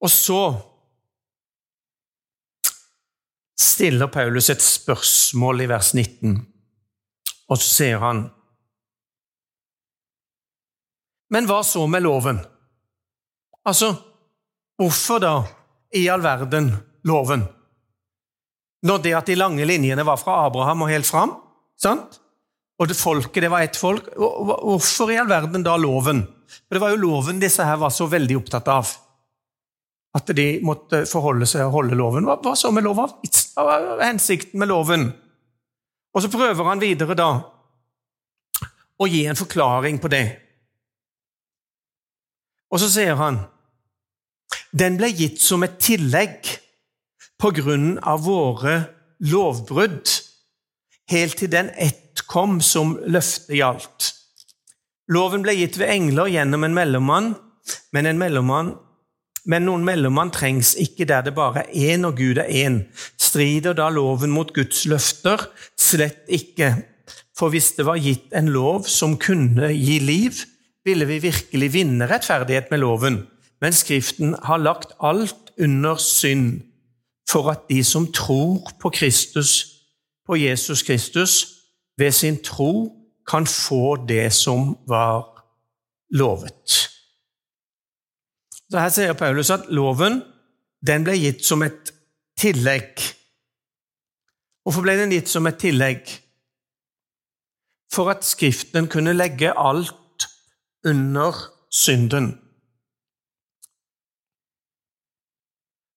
Og 0.03 0.11
så 0.11 0.41
stiller 3.59 4.07
Paulus 4.13 4.51
et 4.51 4.63
spørsmål 4.63 5.65
i 5.65 5.69
vers 5.71 5.95
19, 5.95 6.37
og 7.49 7.59
så 7.59 7.71
sier 7.71 8.03
han 8.03 8.27
Men 11.35 11.49
hva 11.51 11.59
så 11.67 11.89
med 11.91 12.05
loven? 12.05 12.37
Altså, 13.67 13.89
hvorfor 14.79 15.19
da 15.19 15.33
i 15.99 16.05
all 16.07 16.23
verden 16.23 16.69
loven? 17.03 17.43
Når 18.87 19.03
det 19.03 19.17
at 19.19 19.29
de 19.29 19.39
lange 19.39 19.67
linjene 19.67 20.05
var 20.07 20.21
fra 20.21 20.45
Abraham 20.47 20.85
og 20.87 20.93
helt 20.93 21.09
fram, 21.09 21.35
sant? 21.81 22.21
og 22.77 22.91
det 22.91 22.99
folket 22.99 23.41
det 23.41 23.49
var 23.49 23.65
ett 23.65 23.77
folk, 23.81 24.11
hvorfor 24.17 25.11
i 25.13 25.17
all 25.17 25.31
verden 25.31 25.65
da 25.65 25.79
loven? 25.81 26.27
For 26.67 26.77
Det 26.77 26.83
var 26.83 26.93
jo 26.93 27.01
loven 27.01 27.41
disse 27.41 27.65
her 27.65 27.79
var 27.81 27.93
så 27.95 28.07
veldig 28.11 28.37
opptatt 28.37 28.69
av. 28.69 28.91
At 30.17 30.29
de 30.37 30.47
måtte 30.65 31.05
forholde 31.09 31.49
seg 31.49 31.65
og 31.67 31.75
holde 31.79 31.97
loven. 31.97 32.29
Hva, 32.29 32.37
hva 32.45 32.53
så 32.57 32.71
med 32.73 32.85
loven? 32.85 33.13
Hva 33.57 33.65
var 33.65 34.05
hensikten 34.05 34.61
med 34.61 34.69
loven? 34.69 35.09
Og 36.17 36.25
så 36.25 36.31
prøver 36.33 36.69
han 36.69 36.81
videre 36.81 37.17
da 37.17 37.31
å 38.97 39.09
gi 39.09 39.25
en 39.29 39.37
forklaring 39.37 39.99
på 40.01 40.13
det. 40.13 40.25
Og 42.73 42.81
så 42.81 42.89
sier 42.93 43.17
han 43.21 43.43
den 44.77 44.97
ble 45.01 45.09
gitt 45.17 45.41
som 45.41 45.65
et 45.65 45.79
tillegg 45.81 46.49
på 47.41 47.53
grunn 47.57 47.97
av 48.03 48.25
våre 48.27 48.77
lovbrudd, 49.25 50.09
helt 51.11 51.39
til 51.41 51.53
den 51.53 51.71
ett 51.77 52.25
kom 52.27 52.61
som 52.65 52.97
løftet 53.07 53.59
gjaldt. 53.59 54.13
Loven 55.13 55.45
ble 55.45 55.55
gitt 55.55 55.79
ved 55.79 55.93
engler 55.93 56.31
gjennom 56.33 56.67
en 56.67 56.75
mellommann, 56.75 57.31
men, 57.95 58.09
en 58.09 58.19
mellommann, 58.19 58.73
men 59.47 59.67
noen 59.69 59.85
mellommann 59.87 60.33
trengs 60.35 60.73
ikke 60.83 61.07
der 61.07 61.23
det 61.27 61.37
bare 61.37 61.63
er 61.69 61.95
én 61.95 62.07
og 62.09 62.19
Gud 62.19 62.41
er 62.43 62.51
én. 62.51 62.81
Strider 63.21 63.77
da 63.79 63.87
loven 63.95 64.33
mot 64.35 64.51
Guds 64.55 64.83
løfter? 64.91 65.47
Slett 65.79 66.27
ikke. 66.27 66.73
For 67.37 67.53
hvis 67.55 67.77
det 67.79 67.87
var 67.87 68.01
gitt 68.03 68.35
en 68.35 68.51
lov 68.51 68.89
som 68.91 69.15
kunne 69.23 69.71
gi 69.71 70.01
liv, 70.03 70.43
ville 70.87 71.07
vi 71.07 71.23
virkelig 71.23 71.73
vinne 71.75 72.09
rettferdighet 72.11 72.73
med 72.73 72.83
loven. 72.83 73.21
Men 73.63 73.75
Skriften 73.75 74.35
har 74.49 74.63
lagt 74.63 74.97
alt 74.99 75.55
under 75.63 76.01
synd 76.03 76.66
for 77.31 77.51
at 77.51 77.67
de 77.69 77.85
som 77.85 78.13
tror 78.13 78.71
på 78.81 78.91
Kristus, 78.91 79.67
på 80.27 80.37
Jesus 80.37 80.83
Kristus, 80.83 81.47
ved 81.99 82.13
sin 82.13 82.43
tro 82.43 82.93
kan 83.29 83.47
få 83.47 83.97
det 84.09 84.33
som 84.33 84.79
var 84.87 85.47
lovet. 86.11 86.91
Så 88.71 88.79
Her 88.79 88.89
sier 88.89 89.13
Paulus 89.13 89.51
at 89.51 89.69
loven 89.71 90.23
den 90.87 91.05
ble 91.07 91.17
gitt 91.19 91.45
som 91.47 91.63
et 91.67 91.93
tillegg. 92.39 93.03
Hvorfor 94.63 94.83
ble 94.83 94.97
den 94.99 95.15
gitt 95.15 95.31
som 95.31 95.47
et 95.47 95.59
tillegg? 95.63 96.11
For 97.95 98.11
at 98.11 98.27
Skriften 98.27 98.91
kunne 98.91 99.15
legge 99.15 99.55
alt 99.55 100.27
under 100.87 101.39
synden. 101.71 102.35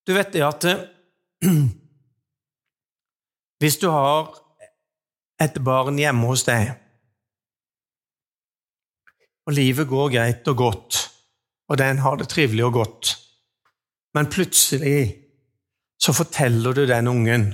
Du 0.07 0.13
vet 0.13 0.31
det 0.33 0.45
at 0.45 0.65
hvis 3.59 3.77
du 3.81 3.87
har 3.91 4.33
et 5.39 5.55
barn 5.63 5.99
hjemme 5.99 6.27
hos 6.27 6.43
deg, 6.47 6.73
og 9.47 9.55
livet 9.55 9.87
går 9.89 10.11
greit 10.13 10.51
og 10.51 10.57
godt, 10.59 10.99
og 11.69 11.79
den 11.79 12.03
har 12.03 12.19
det 12.19 12.29
trivelig 12.29 12.65
og 12.67 12.73
godt, 12.81 13.15
men 14.17 14.29
plutselig 14.29 15.01
så 15.99 16.13
forteller 16.15 16.73
du 16.73 16.85
den 16.87 17.07
ungen 17.07 17.49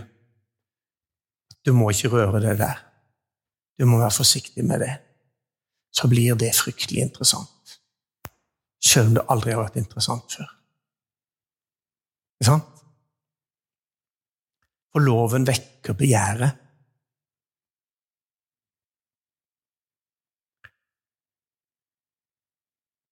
du 1.66 1.74
må 1.74 1.90
ikke 1.90 2.12
røre 2.14 2.42
det 2.44 2.60
der. 2.60 2.78
Du 3.80 3.86
må 3.90 3.98
være 3.98 4.12
forsiktig 4.12 4.66
med 4.66 4.80
det. 4.80 4.94
Så 5.92 6.08
blir 6.08 6.36
det 6.36 6.56
fryktelig 6.56 7.02
interessant. 7.02 7.80
Selv 8.86 9.08
om 9.08 9.16
det 9.18 9.26
aldri 9.30 9.56
har 9.56 9.64
vært 9.64 9.80
interessant 9.82 10.36
før. 10.38 10.52
Ikke 12.38 12.50
sant? 12.52 12.85
For 14.96 15.04
loven 15.04 15.44
vekker 15.44 15.92
begjæret. 16.00 16.56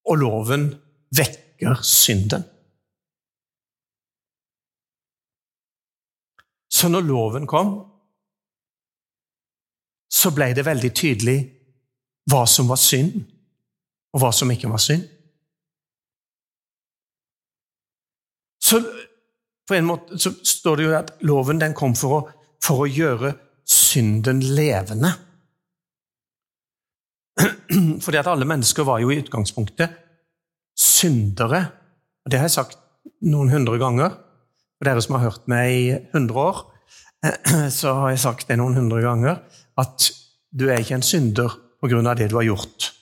Og 0.08 0.16
loven 0.22 0.64
vekker 1.12 1.84
synden. 1.84 2.48
Så 6.72 6.88
når 6.88 7.04
loven 7.10 7.52
kom, 7.52 7.76
så 10.08 10.32
ble 10.32 10.54
det 10.56 10.64
veldig 10.64 10.96
tydelig 10.96 11.38
hva 12.32 12.46
som 12.48 12.72
var 12.72 12.80
synd, 12.80 13.26
og 14.16 14.24
hva 14.24 14.32
som 14.32 14.56
ikke 14.56 14.72
var 14.72 14.80
synd. 14.80 15.04
Så 18.64 18.80
på 19.68 19.78
en 19.78 19.88
måte 19.88 20.20
så 20.20 20.34
står 20.34 20.80
det 20.80 20.88
jo 20.88 20.96
at 20.98 21.14
loven 21.28 21.62
den 21.62 21.76
kom 21.78 21.96
for 21.96 22.18
å, 22.18 22.22
for 22.64 22.84
å 22.84 22.90
gjøre 22.90 23.34
synden 23.70 24.42
levende. 24.56 25.14
Fordi 28.04 28.20
at 28.20 28.30
alle 28.30 28.48
mennesker 28.50 28.86
var 28.88 29.02
jo 29.04 29.12
i 29.14 29.22
utgangspunktet 29.24 29.96
syndere. 30.78 31.64
Og 32.26 32.32
Det 32.32 32.40
har 32.40 32.50
jeg 32.50 32.58
sagt 32.58 32.78
noen 33.24 33.52
hundre 33.54 33.80
ganger. 33.82 34.16
For 34.78 34.90
dere 34.90 35.04
som 35.04 35.16
har 35.18 35.30
hørt 35.30 35.48
meg 35.52 35.74
i 35.74 35.84
hundre 36.14 36.48
år, 36.50 36.64
så 37.80 37.96
har 38.02 38.14
jeg 38.14 38.24
sagt 38.26 38.50
det 38.50 38.60
noen 38.60 38.76
hundre 38.78 39.00
ganger 39.04 39.40
at 39.80 40.10
du 40.54 40.68
er 40.70 40.84
ikke 40.84 41.00
en 41.00 41.06
synder 41.06 41.60
av 41.84 42.16
det 42.16 42.30
du 42.32 42.38
har 42.38 42.46
gjort, 42.48 42.94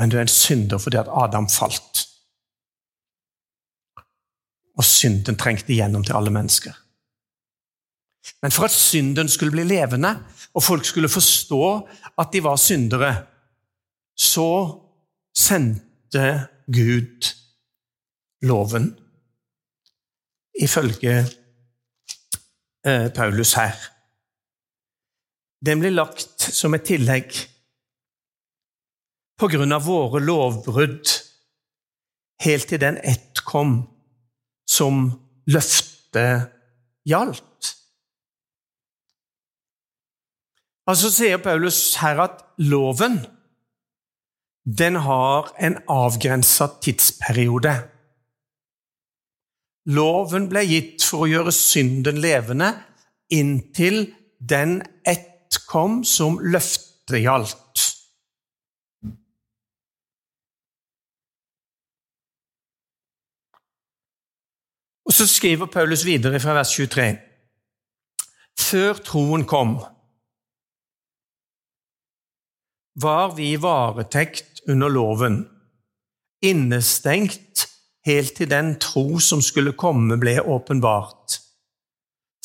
men 0.00 0.08
du 0.08 0.16
er 0.16 0.24
en 0.24 0.32
synder 0.32 0.80
fordi 0.80 0.96
at 1.02 1.10
Adam 1.12 1.48
falt 1.52 1.99
og 4.78 4.84
synden 4.86 5.36
trengte 5.36 5.72
igjennom 5.72 6.04
til 6.04 6.16
alle 6.16 6.32
mennesker. 6.34 6.76
Men 8.42 8.52
for 8.52 8.68
at 8.68 8.74
synden 8.74 9.28
skulle 9.28 9.54
bli 9.54 9.64
levende, 9.64 10.14
og 10.54 10.62
folk 10.62 10.84
skulle 10.84 11.08
forstå 11.08 11.64
at 12.18 12.32
de 12.32 12.42
var 12.44 12.56
syndere, 12.56 13.12
så 14.16 14.50
sendte 15.36 16.46
Gud 16.66 17.30
loven, 18.42 18.90
ifølge 20.60 21.14
eh, 22.86 23.08
Paulus 23.14 23.54
her. 23.56 23.76
Den 25.66 25.80
ble 25.80 25.92
lagt 25.92 26.40
som 26.52 26.74
et 26.76 26.86
tillegg 26.88 27.36
på 29.40 29.48
grunn 29.48 29.72
av 29.72 29.86
våre 29.88 30.20
lovbrudd, 30.24 31.08
helt 32.44 32.68
til 32.68 32.80
den 32.80 32.98
ett 33.04 33.40
kom 33.44 33.82
som 34.70 35.10
løftet 35.50 36.50
gjaldt. 37.08 37.74
Altså 40.90 41.10
sier 41.14 41.38
Paulus 41.42 41.96
her 42.00 42.22
at 42.24 42.40
loven 42.58 43.20
den 44.64 44.98
har 45.02 45.50
en 45.58 45.78
avgrensa 45.88 46.68
tidsperiode. 46.84 47.72
Loven 49.90 50.48
ble 50.50 50.62
gitt 50.68 51.06
for 51.06 51.24
å 51.24 51.30
gjøre 51.30 51.54
synden 51.54 52.20
levende 52.22 52.74
inntil 53.32 54.02
den 54.38 54.80
ett 55.08 55.58
kom 55.70 56.02
som 56.06 56.38
løftet 56.42 57.22
gjaldt. 57.24 57.89
Og 65.10 65.14
Så 65.14 65.26
skriver 65.26 65.66
Paulus 65.66 66.04
videre 66.06 66.38
fra 66.40 66.52
vers 66.54 66.70
23.: 66.70 67.18
Før 68.60 69.00
troen 69.02 69.42
kom, 69.42 69.72
var 73.02 73.34
vi 73.34 73.48
i 73.50 73.58
varetekt 73.58 74.62
under 74.68 74.88
loven, 74.88 75.40
innestengt 76.42 77.66
helt 78.06 78.36
til 78.38 78.50
den 78.54 78.76
tro 78.78 79.18
som 79.18 79.42
skulle 79.42 79.72
komme, 79.72 80.14
ble 80.22 80.38
åpenbart. 80.46 81.40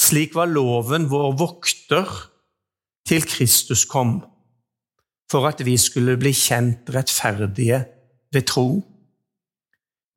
Slik 0.01 0.33
var 0.33 0.49
loven 0.49 1.05
vår 1.13 1.37
vokter 1.37 2.19
til 3.05 3.29
Kristus 3.29 3.85
kom, 3.85 4.23
for 5.31 5.53
at 5.53 5.61
vi 5.65 5.77
skulle 5.77 6.17
bli 6.17 6.33
kjent 6.33 6.89
rettferdige 6.89 7.85
ved 8.33 8.49
tro. 8.49 8.69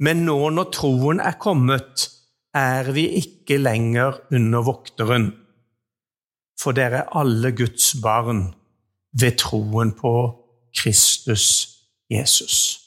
Men 0.00 0.24
nå 0.24 0.46
når 0.48 0.72
troen 0.72 1.20
er 1.20 1.36
kommet, 1.36 2.14
er 2.54 2.92
vi 2.92 3.06
ikke 3.20 3.58
lenger 3.58 4.20
under 4.32 4.64
vokteren, 4.64 5.30
for 6.60 6.72
dere 6.76 7.04
er 7.04 7.16
alle 7.20 7.52
Guds 7.56 7.94
barn 8.02 8.54
ved 9.20 9.38
troen 9.38 9.92
på 9.96 10.12
Kristus 10.76 11.68
Jesus. 12.10 12.78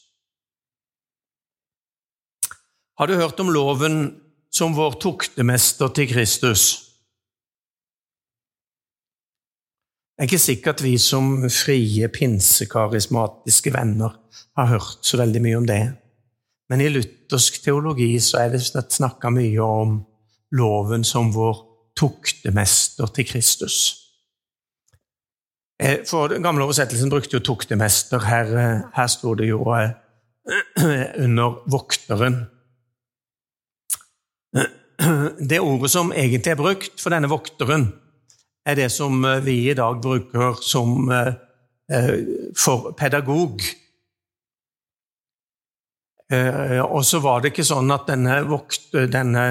Har 2.98 3.08
du 3.08 3.16
hørt 3.16 3.40
om 3.40 3.50
loven 3.50 4.22
som 4.52 4.76
vår 4.76 5.00
tuktemester 5.02 5.88
til 5.88 6.10
Kristus? 6.12 6.88
Det 10.16 10.28
er 10.28 10.30
ikke 10.30 10.40
sikkert 10.40 10.84
vi 10.84 10.98
som 11.02 11.50
frie, 11.50 12.08
pinsekarismatiske 12.14 13.74
venner 13.74 14.20
har 14.58 14.68
hørt 14.70 15.00
så 15.02 15.18
veldig 15.18 15.42
mye 15.42 15.58
om 15.58 15.66
det. 15.66 15.80
Men 16.72 16.82
i 16.82 16.88
luthersk 16.88 17.58
teologi 17.66 18.14
så 18.24 18.46
er 18.46 18.54
det 18.54 18.62
snakka 18.64 19.28
mye 19.36 19.60
om 19.60 19.98
loven 20.56 21.04
som 21.04 21.34
vår 21.36 21.58
tuktemester 22.00 23.12
til 23.12 23.28
Kristus. 23.28 23.78
Eh, 25.82 26.00
for 26.08 26.28
Den 26.32 26.44
gamle 26.44 26.64
oversettelsen 26.64 27.10
brukte 27.10 27.36
jo 27.36 27.44
tuktemester. 27.44 28.20
Her, 28.24 28.58
eh, 28.58 28.82
her 28.96 29.08
sto 29.08 29.34
det 29.36 29.50
jo 29.50 29.66
eh, 29.76 29.92
under 31.26 31.60
vokteren. 31.68 32.46
Det 35.50 35.60
ordet 35.60 35.92
som 35.92 36.12
egentlig 36.14 36.52
er 36.52 36.60
brukt 36.60 37.02
for 37.02 37.10
denne 37.10 37.28
vokteren, 37.28 37.88
er 38.66 38.76
det 38.76 38.92
som 38.92 39.26
vi 39.44 39.72
i 39.72 39.74
dag 39.74 39.98
bruker 40.02 40.60
som 40.62 41.10
for 42.54 42.92
pedagog. 42.94 43.64
Og 46.32 47.02
så 47.06 47.20
var 47.20 47.42
det 47.42 47.52
ikke 47.52 47.66
sånn 47.68 47.92
at 47.92 48.08
denne, 48.08 48.38
vokt, 48.48 48.94
denne 49.12 49.44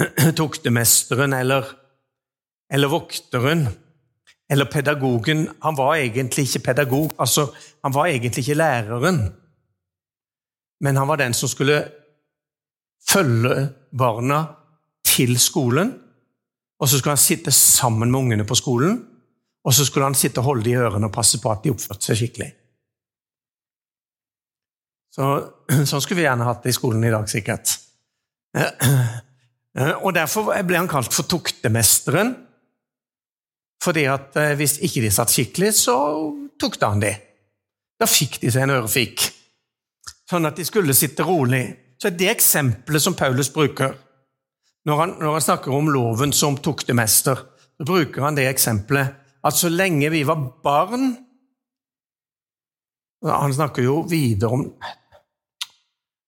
toktemesteren 0.40 1.36
eller, 1.36 1.68
eller 2.72 2.90
vokteren 2.90 3.68
eller 4.50 4.66
pedagogen 4.66 5.44
Han 5.62 5.76
var 5.78 6.00
egentlig 6.00 6.48
ikke 6.48 6.64
pedagog, 6.72 7.12
altså 7.22 7.52
han 7.84 7.94
var 7.94 8.10
egentlig 8.10 8.42
ikke 8.42 8.58
læreren. 8.58 9.20
Men 10.82 10.98
han 10.98 11.06
var 11.06 11.20
den 11.20 11.36
som 11.38 11.48
skulle 11.52 11.84
følge 13.06 13.68
barna 13.94 14.40
til 15.06 15.38
skolen 15.38 15.92
og 16.80 16.88
så 16.88 16.98
skulle 16.98 17.16
han 17.16 17.20
sitte 17.20 17.52
sammen 17.52 18.10
med 18.10 18.20
ungene 18.20 18.46
på 18.48 18.56
skolen, 18.56 18.96
og 19.64 19.74
så 19.76 19.84
skulle 19.84 20.08
han 20.08 20.16
sitte 20.16 20.40
og 20.40 20.48
holde 20.48 20.64
de 20.64 20.72
i 20.72 20.80
ørene 20.80 21.10
og 21.10 21.12
passe 21.12 21.40
på 21.40 21.50
at 21.52 21.64
de 21.64 21.74
oppførte 21.74 22.08
seg 22.08 22.22
skikkelig. 22.22 22.48
Så, 25.10 25.26
sånn 25.88 26.02
skulle 26.02 26.20
vi 26.22 26.28
gjerne 26.28 26.46
hatt 26.46 26.62
det 26.64 26.74
i 26.74 26.76
skolen 26.76 27.04
i 27.06 27.12
dag, 27.12 27.26
sikkert. 27.30 27.74
Og 30.04 30.12
Derfor 30.16 30.50
ble 30.66 30.78
han 30.80 30.90
kalt 30.90 31.14
for 31.14 31.28
tuktemesteren. 31.30 32.34
Fordi 33.80 34.04
at 34.12 34.36
eh, 34.36 34.56
hvis 34.58 34.78
ikke 34.84 35.04
de 35.06 35.12
satt 35.14 35.32
skikkelig, 35.32 35.72
så 35.78 35.96
tukta 36.60 36.90
han 36.92 37.02
de. 37.02 37.12
Da 38.00 38.08
fikk 38.08 38.40
de 38.42 38.50
seg 38.52 38.64
en 38.64 38.74
ørefik, 38.78 39.24
sånn 40.28 40.48
at 40.48 40.56
de 40.56 40.64
skulle 40.68 40.96
sitte 40.96 41.24
rolig. 41.26 41.64
Så 42.00 42.12
det 42.16 42.30
eksempelet 42.32 43.04
som 43.04 43.16
Paulus 43.16 43.50
bruker, 43.52 43.92
når 44.88 45.00
han, 45.02 45.10
når 45.20 45.34
han, 45.36 45.44
snakker 45.44 45.74
om 45.76 45.90
loven 45.92 46.32
som 46.32 46.56
tuktemester, 46.56 47.42
så 47.76 47.88
bruker 47.88 48.24
han 48.24 48.36
det 48.38 48.46
eksempelet 48.48 49.16
at 49.44 49.56
så 49.56 49.68
lenge 49.72 50.08
vi 50.12 50.22
var 50.28 50.40
barn 50.64 51.12
Han 53.26 53.54
snakker 53.54 53.84
jo 53.84 54.00
videre 54.08 54.50
om 54.56 54.64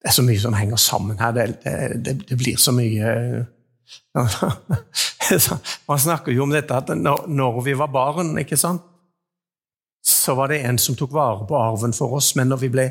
Det 0.02 0.10
er 0.10 0.14
så 0.16 0.24
mye 0.26 0.40
som 0.42 0.54
henger 0.58 0.76
sammen 0.76 1.18
her. 1.20 1.32
Det, 1.32 1.46
det, 2.04 2.14
det 2.28 2.36
blir 2.38 2.56
så 2.58 2.72
mye 2.74 3.46
Han 5.88 6.00
snakker 6.00 6.32
jo 6.32 6.42
om 6.44 6.52
dette 6.52 6.74
at 6.76 6.90
når, 6.96 7.60
vi 7.64 7.74
var 7.78 7.92
barn, 7.92 8.34
ikke 8.40 8.58
sant, 8.60 8.82
så 10.02 10.34
var 10.34 10.50
det 10.50 10.62
en 10.66 10.78
som 10.82 10.96
tok 10.98 11.12
vare 11.14 11.46
på 11.46 11.56
arven 11.56 11.94
for 11.94 12.18
oss, 12.18 12.32
men 12.36 12.50
når 12.50 12.60
vi 12.64 12.70
ble 12.74 12.86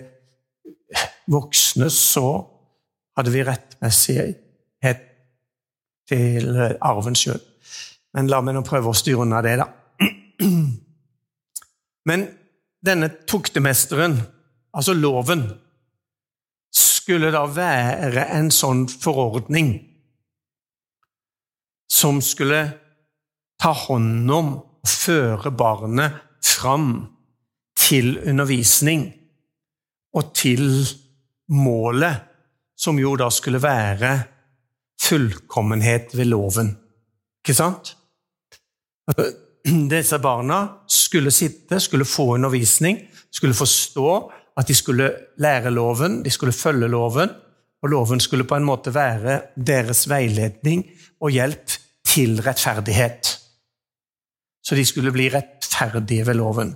voksne, 1.31 1.89
så 1.91 2.25
hadde 3.17 3.33
vi 3.33 3.43
rettmessighet 3.45 5.01
til 6.11 6.55
eh, 6.55 6.77
arven 6.81 7.17
sjøl. 7.17 7.41
Men 8.15 8.31
la 8.31 8.41
meg 8.43 8.55
nå 8.55 8.63
prøve 8.67 8.91
å 8.91 8.97
styre 8.97 9.25
unna 9.25 9.41
det, 9.43 9.57
da. 9.61 9.67
Men 12.09 12.25
denne 12.85 13.09
tuktemesteren, 13.29 14.17
altså 14.73 14.95
loven, 14.97 15.45
skulle 16.71 17.31
da 17.33 17.45
være 17.49 18.27
en 18.37 18.51
sånn 18.53 18.85
forordning 18.89 19.73
som 21.91 22.21
skulle 22.23 22.61
ta 23.61 23.73
hånd 23.75 24.31
om 24.31 24.53
og 24.81 24.89
føre 24.89 25.51
barnet 25.53 26.15
fram 26.41 26.93
til 27.77 28.15
undervisning 28.17 29.05
og 30.17 30.31
til 30.35 30.63
målet, 31.51 32.23
som 32.77 32.97
jo 32.99 33.13
da 33.19 33.27
skulle 33.33 33.61
være 33.61 34.11
fullkommenhet 35.01 36.15
ved 36.17 36.31
loven. 36.31 36.73
Ikke 37.43 37.57
sant? 37.57 37.95
Disse 39.93 40.19
barna 40.19 40.61
skulle 40.87 41.31
sitte, 41.31 41.79
skulle 41.79 42.05
få 42.05 42.33
undervisning, 42.35 42.99
skulle 43.31 43.53
forstå 43.53 44.31
at 44.57 44.67
de 44.67 44.75
skulle 44.75 45.11
lære 45.37 45.71
loven, 45.71 46.23
de 46.23 46.29
skulle 46.29 46.53
følge 46.53 46.87
loven, 46.87 47.29
og 47.81 47.89
loven 47.89 48.19
skulle 48.19 48.45
på 48.45 48.55
en 48.55 48.65
måte 48.67 48.93
være 48.93 49.41
deres 49.57 50.09
veiledning 50.09 50.85
og 51.21 51.31
hjelp 51.33 51.77
til 52.05 52.41
rettferdighet. 52.41 53.37
Så 54.63 54.75
de 54.75 54.85
skulle 54.85 55.11
bli 55.11 55.29
rettferdige 55.33 56.25
ved 56.27 56.33
loven. 56.37 56.75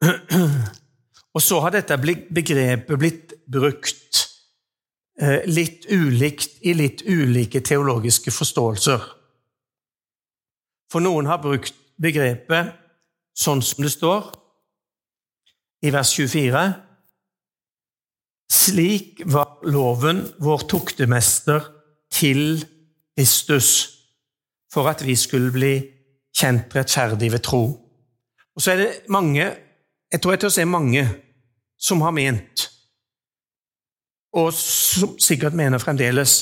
Og 1.34 1.42
så 1.42 1.60
har 1.62 1.70
dette 1.74 1.96
begrepet 2.34 2.98
blitt 2.98 3.34
brukt 3.46 4.29
litt 5.50 5.86
ulikt 5.92 6.62
i 6.64 6.72
litt 6.76 7.02
ulike 7.04 7.60
teologiske 7.60 8.32
forståelser. 8.32 9.02
For 10.90 11.04
noen 11.04 11.28
har 11.28 11.42
brukt 11.42 11.74
begrepet 12.00 12.72
sånn 13.36 13.60
som 13.62 13.84
det 13.84 13.92
står 13.92 14.30
i 15.84 15.92
vers 15.92 16.12
24. 16.16 16.64
Slik 18.50 19.22
var 19.30 19.60
loven 19.68 20.24
vår 20.42 20.66
tuktemester 20.72 21.68
til 22.10 22.58
Kristus, 23.14 23.70
for 24.72 24.88
at 24.90 25.04
vi 25.04 25.14
skulle 25.18 25.52
bli 25.54 25.74
kjent 26.36 26.72
rettferdig 26.74 27.30
ved 27.32 27.44
tro. 27.44 27.64
Og 28.56 28.62
så 28.62 28.72
er 28.72 28.80
det 28.80 28.92
mange 29.12 29.44
jeg 30.10 30.22
tror 30.22 30.34
jeg 30.34 30.40
tør 30.42 30.50
si 30.50 30.64
mange 30.66 31.04
som 31.78 32.00
har 32.02 32.14
ment, 32.14 32.64
og 34.32 34.54
sikkert 34.54 35.56
mener 35.58 35.82
fremdeles, 35.82 36.38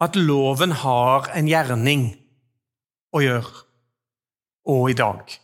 at 0.00 0.16
loven 0.16 0.72
har 0.82 1.28
en 1.36 1.48
gjerning 1.48 2.06
å 3.14 3.22
gjøre, 3.22 3.64
og 4.64 4.90
i 4.90 4.96
dag. 4.96 5.34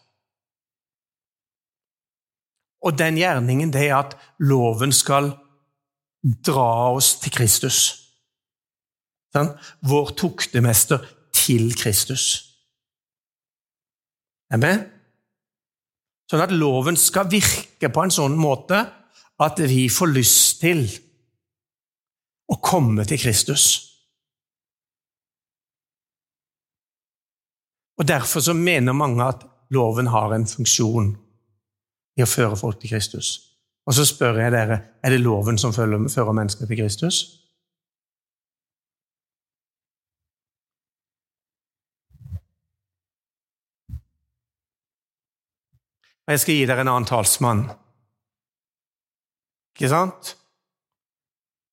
Og 2.80 2.96
den 2.96 3.18
gjerningen 3.20 3.72
det 3.72 3.86
er 3.90 3.98
at 3.98 4.14
loven 4.40 4.92
skal 4.96 5.34
dra 6.24 6.92
oss 6.94 7.14
til 7.20 7.34
Kristus. 7.34 7.80
Vår 9.86 10.14
tuktemester 10.18 11.04
til 11.36 11.74
Kristus. 11.76 12.24
Er? 14.50 14.80
Sånn 16.30 16.42
at 16.42 16.54
loven 16.54 16.96
skal 16.98 17.28
virke 17.30 17.90
på 17.92 18.02
en 18.02 18.12
sånn 18.14 18.34
måte 18.38 18.80
at 19.40 19.60
vi 19.70 19.84
får 19.92 20.10
lyst 20.14 20.60
til 20.64 20.82
å 22.50 22.58
komme 22.62 23.04
til 23.06 23.20
Kristus. 23.20 23.66
Og 28.00 28.08
Derfor 28.08 28.40
så 28.40 28.54
mener 28.56 28.96
mange 28.96 29.24
at 29.24 29.44
loven 29.70 30.08
har 30.10 30.32
en 30.34 30.46
funksjon 30.48 31.12
i 32.16 32.24
å 32.24 32.28
føre 32.28 32.56
folk 32.56 32.80
til 32.80 32.94
Kristus. 32.94 33.34
Og 33.86 33.94
så 33.94 34.06
spør 34.08 34.40
jeg 34.42 34.54
dere 34.54 34.80
er 35.02 35.12
det 35.12 35.20
loven 35.20 35.58
som 35.58 35.72
fører 35.74 36.32
mennesker 36.32 36.66
til 36.66 36.80
Kristus. 36.80 37.20
Og 46.26 46.34
jeg 46.34 46.42
skal 46.44 46.54
gi 46.54 46.66
dere 46.70 46.84
en 46.84 46.92
annen 46.92 47.08
talsmann. 47.10 47.64
Ikke 49.74 49.88
sant? 49.90 50.36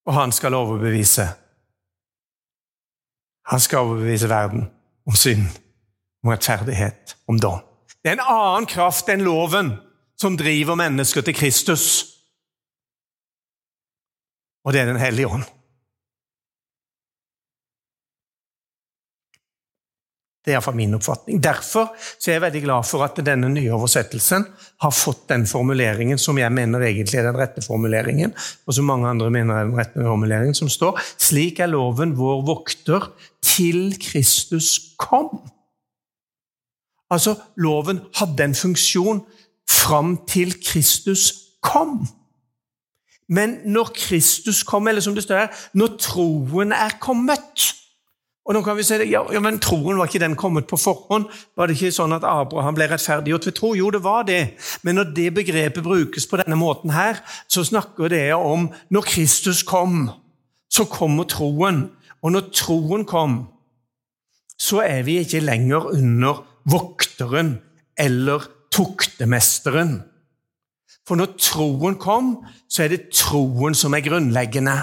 Og 0.08 0.14
han 0.16 0.32
skal 0.32 0.56
overbevise. 0.56 1.26
Han 3.48 3.60
skal 3.60 3.84
overbevise 3.84 4.28
verden 4.28 4.64
om 5.08 5.16
synd, 5.16 5.44
om 6.24 6.32
rettferdighet, 6.32 7.16
om 7.28 7.40
dom. 7.40 7.60
Det 8.02 8.12
er 8.12 8.16
en 8.16 8.24
annen 8.24 8.68
kraft 8.68 9.08
enn 9.12 9.24
loven 9.26 9.74
som 10.20 10.36
driver 10.36 10.78
mennesker 10.80 11.24
til 11.24 11.36
Kristus. 11.36 11.84
Og 14.64 14.72
det 14.72 14.80
er 14.80 14.92
Den 14.92 15.00
hellige 15.00 15.28
ånd. 15.28 15.44
Det 20.48 20.54
er 20.54 20.56
iallfall 20.56 20.76
min 20.78 20.96
oppfatning. 20.96 21.42
Derfor 21.44 21.90
er 21.92 22.32
jeg 22.32 22.40
veldig 22.40 22.60
glad 22.64 22.86
for 22.88 23.04
at 23.04 23.18
denne 23.20 23.50
nye 23.52 23.72
oversettelsen 23.76 24.46
har 24.80 24.92
fått 24.96 25.26
den 25.28 25.42
formuleringen 25.50 26.16
som 26.16 26.38
jeg 26.40 26.48
mener 26.56 26.86
egentlig 26.86 27.18
er 27.20 27.26
den 27.26 27.36
rette 27.36 27.60
formuleringen, 27.60 28.32
og 28.64 28.72
som 28.72 28.88
mange 28.88 29.10
andre 29.10 29.28
mener 29.34 29.58
er 29.58 29.66
den 29.68 29.76
rette 29.76 30.00
formuleringen, 30.00 30.56
som 30.56 30.72
står 30.72 30.96
Slik 31.20 31.60
er 31.60 31.68
loven 31.68 32.14
vår 32.16 32.40
vokter 32.48 33.10
til 33.44 33.92
Kristus 34.00 34.94
kom. 34.96 35.34
Altså, 37.12 37.36
loven 37.60 38.00
hadde 38.16 38.48
en 38.48 38.56
funksjon 38.56 39.20
fram 39.68 40.14
til 40.32 40.56
Kristus 40.64 41.28
kom. 41.60 42.06
Men 43.28 43.58
når 43.68 43.92
Kristus 44.00 44.62
kom, 44.64 44.88
eller 44.88 45.04
som 45.04 45.12
det 45.12 45.28
står 45.28 45.44
her, 45.44 45.64
når 45.76 45.98
troen 46.00 46.72
er 46.72 46.96
kommet 47.04 47.68
og 48.48 48.56
nå 48.56 48.62
kan 48.64 48.78
vi 48.78 48.84
si 48.86 48.96
ja, 49.10 49.20
ja, 49.28 49.40
men 49.44 49.58
Troen 49.60 49.98
var 50.00 50.08
ikke 50.08 50.22
den 50.22 50.36
kommet 50.40 50.64
på 50.70 50.78
forhånd? 50.80 51.26
Var 51.52 51.68
det 51.68 51.74
ikke 51.76 51.92
sånn 51.92 52.16
at 52.16 52.24
Abraham 52.24 52.78
ble 52.78 52.86
rettferdiggjort 52.88 53.48
ved 53.50 53.56
tro? 53.58 53.74
Jo, 53.76 53.90
det 53.92 54.00
var 54.06 54.24
det. 54.24 54.54
Men 54.80 54.96
når 54.96 55.10
det 55.18 55.26
begrepet 55.36 55.84
brukes 55.84 56.24
på 56.30 56.40
denne 56.40 56.56
måten 56.56 56.94
her, 56.96 57.20
så 57.44 57.66
snakker 57.68 58.08
det 58.08 58.24
om 58.32 58.70
når 58.88 59.04
Kristus 59.10 59.60
kom, 59.68 60.08
så 60.72 60.88
kommer 60.88 61.28
troen. 61.28 61.90
Og 62.24 62.32
når 62.32 62.48
troen 62.56 63.04
kom, 63.08 63.42
så 64.56 64.80
er 64.80 65.04
vi 65.04 65.20
ikke 65.20 65.44
lenger 65.44 65.92
under 65.92 66.40
vokteren 66.64 67.58
eller 68.00 68.48
tuktemesteren. 68.72 69.98
For 71.04 71.20
når 71.20 71.36
troen 71.36 72.00
kom, 72.00 72.38
så 72.64 72.86
er 72.86 72.96
det 72.96 73.10
troen 73.12 73.76
som 73.76 73.92
er 73.92 74.08
grunnleggende. 74.08 74.78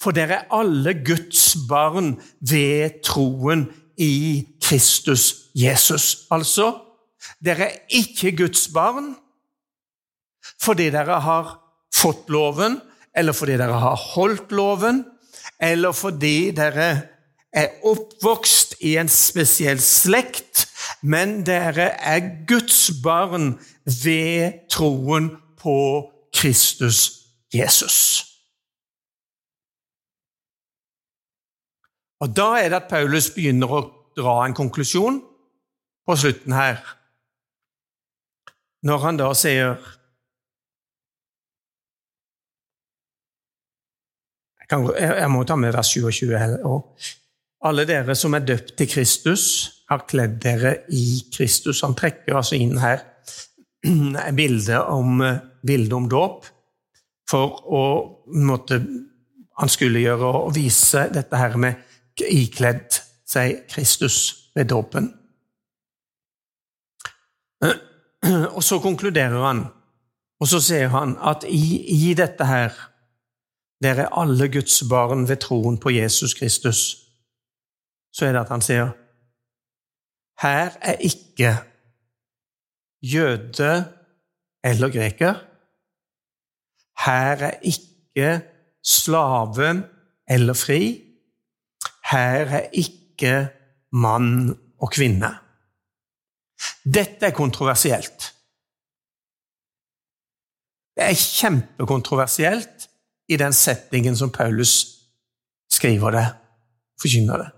For 0.00 0.16
dere 0.16 0.42
er 0.42 0.54
alle 0.54 0.94
Guds 1.04 1.54
barn 1.68 2.14
ved 2.40 3.00
troen 3.06 3.68
i 4.00 4.46
Kristus 4.62 5.50
Jesus. 5.54 6.26
Altså, 6.30 6.72
dere 7.44 7.68
er 7.70 7.78
ikke 8.00 8.36
Guds 8.44 8.68
barn 8.74 9.14
fordi 10.60 10.90
dere 10.92 11.20
har 11.24 11.52
fått 11.94 12.28
loven, 12.32 12.78
eller 13.16 13.36
fordi 13.36 13.56
dere 13.60 13.78
har 13.80 13.96
holdt 13.96 14.52
loven, 14.52 15.02
eller 15.60 15.92
fordi 15.96 16.50
dere 16.56 16.88
er 17.52 17.80
oppvokst 17.86 18.76
i 18.86 18.94
en 19.00 19.08
spesiell 19.10 19.80
slekt, 19.82 20.66
men 21.02 21.40
dere 21.46 21.90
er 21.96 22.44
Guds 22.48 22.90
barn 23.02 23.54
ved 23.84 24.66
troen 24.72 25.32
på 25.60 25.76
Kristus 26.36 27.26
Jesus. 27.54 28.29
Og 32.20 32.36
Da 32.36 32.48
er 32.60 32.68
det 32.68 32.82
at 32.82 32.90
Paulus 32.90 33.30
begynner 33.32 33.70
å 33.72 33.84
dra 34.16 34.42
en 34.44 34.56
konklusjon 34.56 35.20
på 36.06 36.16
slutten 36.16 36.52
her. 36.52 36.82
Når 38.84 39.02
han 39.06 39.20
da 39.20 39.32
sier 39.36 39.80
Jeg 44.70 45.26
må 45.32 45.40
ta 45.42 45.56
med 45.58 45.72
vers 45.74 45.88
27 45.90 46.30
òg. 46.62 47.08
Alle 47.66 47.84
dere 47.88 48.14
som 48.14 48.36
er 48.38 48.44
døpt 48.46 48.76
til 48.78 48.86
Kristus, 48.88 49.44
har 49.90 50.04
kledd 50.06 50.36
dere 50.44 50.84
i 50.94 51.18
Kristus. 51.34 51.80
Han 51.82 51.96
trekker 51.98 52.38
altså 52.38 52.54
inn 52.54 52.78
her 52.78 53.02
et 53.82 54.36
bilde 54.38 54.78
om, 54.94 55.18
bilde 55.66 55.96
om 55.98 56.06
dåp 56.08 56.46
for 57.30 57.58
å 57.66 57.84
måtte, 58.46 58.78
Han 59.60 59.68
skulle 59.68 60.00
gjøre 60.00 60.28
og 60.46 60.54
vise 60.54 61.08
dette 61.12 61.36
her 61.36 61.58
med 61.60 61.89
ikledd 62.26 63.00
seg 63.28 63.64
Kristus 63.70 64.50
ved 64.54 64.70
dåpen. 64.72 65.10
Og 68.56 68.62
så 68.64 68.78
konkluderer 68.82 69.46
han, 69.46 69.64
og 70.40 70.48
så 70.48 70.60
sier 70.64 70.88
han 70.88 71.16
at 71.20 71.44
i, 71.48 71.64
i 72.10 72.14
dette 72.16 72.46
her 72.48 72.76
Dere 73.80 74.04
er 74.04 74.16
alle 74.20 74.50
Guds 74.52 74.82
barn 74.88 75.22
ved 75.28 75.40
troen 75.40 75.78
på 75.80 75.90
Jesus 75.90 76.34
Kristus. 76.36 76.80
Så 78.12 78.26
er 78.26 78.34
det 78.36 78.42
at 78.42 78.52
han 78.52 78.64
sier 78.64 78.90
Her 80.42 80.76
er 80.84 81.00
ikke 81.00 81.54
jøde 83.00 83.72
eller 84.64 84.92
greker. 84.92 85.40
Her 87.06 87.46
er 87.48 87.56
ikke 87.64 88.42
slave 88.84 89.88
eller 90.28 90.54
fri. 90.54 91.09
Her 92.10 92.50
er 92.58 92.68
ikke 92.74 93.34
mann 93.92 94.50
og 94.80 94.92
kvinne. 94.92 95.30
Dette 96.84 97.30
er 97.30 97.36
kontroversielt. 97.36 98.30
Det 100.96 101.06
er 101.06 101.16
kjempekontroversielt 101.16 102.88
i 103.30 103.38
den 103.40 103.54
settingen 103.56 104.16
som 104.18 104.32
Paulus 104.34 104.74
skriver 105.70 106.16
det, 106.16 106.26
forkynner 107.00 107.44
det. 107.44 107.50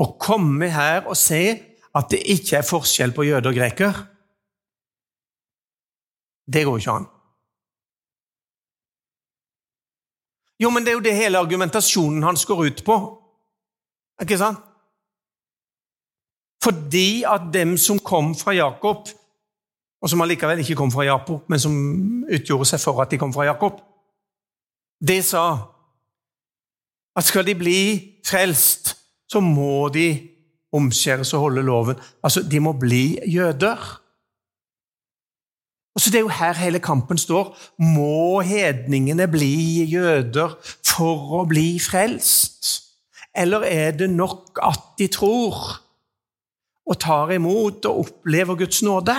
Å 0.00 0.06
komme 0.20 0.70
her 0.72 1.04
og 1.04 1.18
se 1.18 1.42
at 1.96 2.10
det 2.12 2.22
ikke 2.32 2.60
er 2.60 2.66
forskjell 2.66 3.12
på 3.14 3.26
jøde 3.28 3.50
og 3.50 3.56
greker, 3.56 4.00
det 6.50 6.64
går 6.66 6.80
ikke 6.80 6.96
an. 6.96 7.08
Jo, 10.60 10.70
men 10.70 10.84
det 10.84 10.92
er 10.92 10.98
jo 10.98 11.04
det 11.04 11.16
hele 11.16 11.40
argumentasjonen 11.40 12.22
hans 12.22 12.44
går 12.46 12.64
ut 12.66 12.82
på. 12.84 12.96
Ikke 14.20 14.38
sant? 14.38 14.60
Fordi 16.60 17.22
at 17.24 17.48
dem 17.52 17.76
som 17.80 17.98
kom 17.98 18.34
fra 18.36 18.52
Jakob, 18.52 19.08
og 20.00 20.10
som 20.10 20.20
allikevel 20.20 20.60
ikke 20.60 20.76
kom 20.76 20.92
fra 20.92 21.06
Jakob, 21.08 21.46
men 21.48 21.60
som 21.60 21.74
utgjorde 22.28 22.68
seg 22.68 22.82
for 22.82 23.00
at 23.00 23.12
de 23.12 23.18
kom 23.20 23.32
fra 23.32 23.48
Jakob, 23.48 23.80
det 25.00 25.22
sa 25.24 25.44
at 27.16 27.24
skal 27.24 27.46
de 27.48 27.54
bli 27.56 27.80
frelst, 28.26 28.92
så 29.30 29.40
må 29.40 29.88
de 29.88 30.12
omskjæres 30.72 31.32
og 31.34 31.40
holde 31.46 31.62
loven. 31.62 31.96
Altså, 32.22 32.42
de 32.42 32.60
må 32.60 32.72
bli 32.78 33.18
jøder. 33.26 33.99
Og 35.94 36.00
så 36.00 36.10
Det 36.10 36.18
er 36.18 36.26
jo 36.26 36.28
her 36.28 36.54
hele 36.54 36.78
kampen 36.78 37.18
står. 37.18 37.56
Må 37.78 38.40
hedningene 38.40 39.26
bli 39.28 39.84
jøder 39.90 40.54
for 40.86 41.40
å 41.40 41.44
bli 41.50 41.80
frelst? 41.82 42.68
Eller 43.36 43.66
er 43.66 43.90
det 43.98 44.10
nok 44.10 44.58
at 44.62 44.94
de 44.98 45.06
tror 45.10 45.80
og 46.90 46.98
tar 46.98 47.30
imot 47.34 47.86
og 47.86 48.06
opplever 48.06 48.58
Guds 48.58 48.82
nåde? 48.82 49.16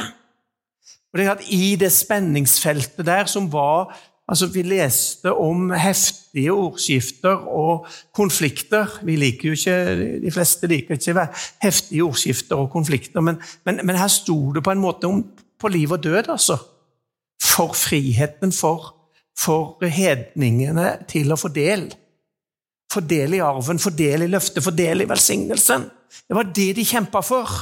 Og 1.12 1.20
det 1.20 1.26
er 1.26 1.36
at 1.36 1.44
I 1.52 1.76
det 1.76 1.92
spenningsfeltet 1.92 3.06
der 3.06 3.26
som 3.26 3.52
var 3.52 3.92
altså 4.32 4.48
Vi 4.48 4.62
leste 4.64 5.34
om 5.34 5.74
heftige 5.76 6.54
ordskifter 6.54 7.36
og 7.52 7.88
konflikter. 8.16 8.88
Vi 9.04 9.16
liker 9.16 9.50
jo 9.50 9.58
ikke, 9.58 10.22
De 10.24 10.32
fleste 10.32 10.68
liker 10.68 10.96
ikke 10.96 11.28
heftige 11.62 12.04
ordskifter 12.04 12.56
og 12.56 12.70
konflikter, 12.72 13.20
men, 13.20 13.42
men, 13.66 13.82
men 13.84 13.96
her 13.96 14.08
sto 14.08 14.54
det 14.54 14.64
på 14.64 14.72
en 14.72 14.80
måte 14.80 15.08
om 15.08 15.26
på 15.62 15.72
liv 15.72 15.92
og 15.92 16.04
død, 16.04 16.32
altså. 16.34 16.58
For 17.42 17.74
friheten 17.78 18.54
for, 18.54 18.94
for 19.38 19.82
hedningene 19.86 21.02
til 21.10 21.34
å 21.34 21.40
få 21.40 21.52
del. 21.54 21.88
Få 22.92 23.04
del 23.08 23.38
i 23.38 23.44
arven, 23.44 23.80
få 23.80 23.94
del 23.96 24.26
i 24.26 24.32
løftet, 24.32 24.64
få 24.64 24.74
del 24.76 25.06
i 25.06 25.10
velsignelsen. 25.10 25.88
Det 26.28 26.36
var 26.36 26.50
det 26.52 26.72
de 26.76 26.86
kjempa 26.86 27.22
for. 27.24 27.54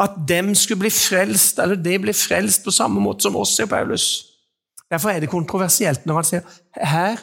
At 0.00 0.16
dem 0.28 0.54
skulle 0.56 0.86
bli 0.86 0.92
frelst, 0.92 1.60
eller 1.62 1.78
de 1.78 1.98
ble 2.02 2.14
frelst 2.16 2.64
på 2.64 2.74
samme 2.74 3.02
måte 3.04 3.28
som 3.28 3.36
oss, 3.38 3.54
sier 3.56 3.68
Paulus. 3.70 4.08
Derfor 4.90 5.12
er 5.12 5.22
det 5.22 5.30
kontroversielt 5.30 6.06
når 6.08 6.18
han 6.18 6.26
sier 6.26 6.58
her 6.74 7.20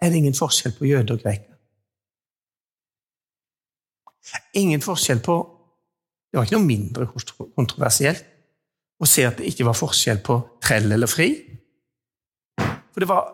er 0.00 0.08
det 0.08 0.16
ingen 0.16 0.34
forskjell 0.34 0.72
på 0.78 0.88
jøde 0.88 1.14
og 1.14 1.22
greker. 1.22 1.46
Ingen 4.56 4.82
forskjell 4.82 5.20
på 5.24 5.36
Det 6.30 6.38
var 6.38 6.46
ikke 6.46 6.58
noe 6.58 6.68
mindre 6.68 7.08
kontroversielt 7.10 8.26
å 9.00 9.08
se 9.08 9.24
at 9.26 9.40
det 9.40 9.48
ikke 9.50 9.66
var 9.66 9.78
forskjell 9.78 10.20
på 10.22 10.36
trell 10.62 10.92
eller 10.92 11.10
fri. 11.10 11.30
For 12.60 13.02
det 13.02 13.08
var, 13.10 13.30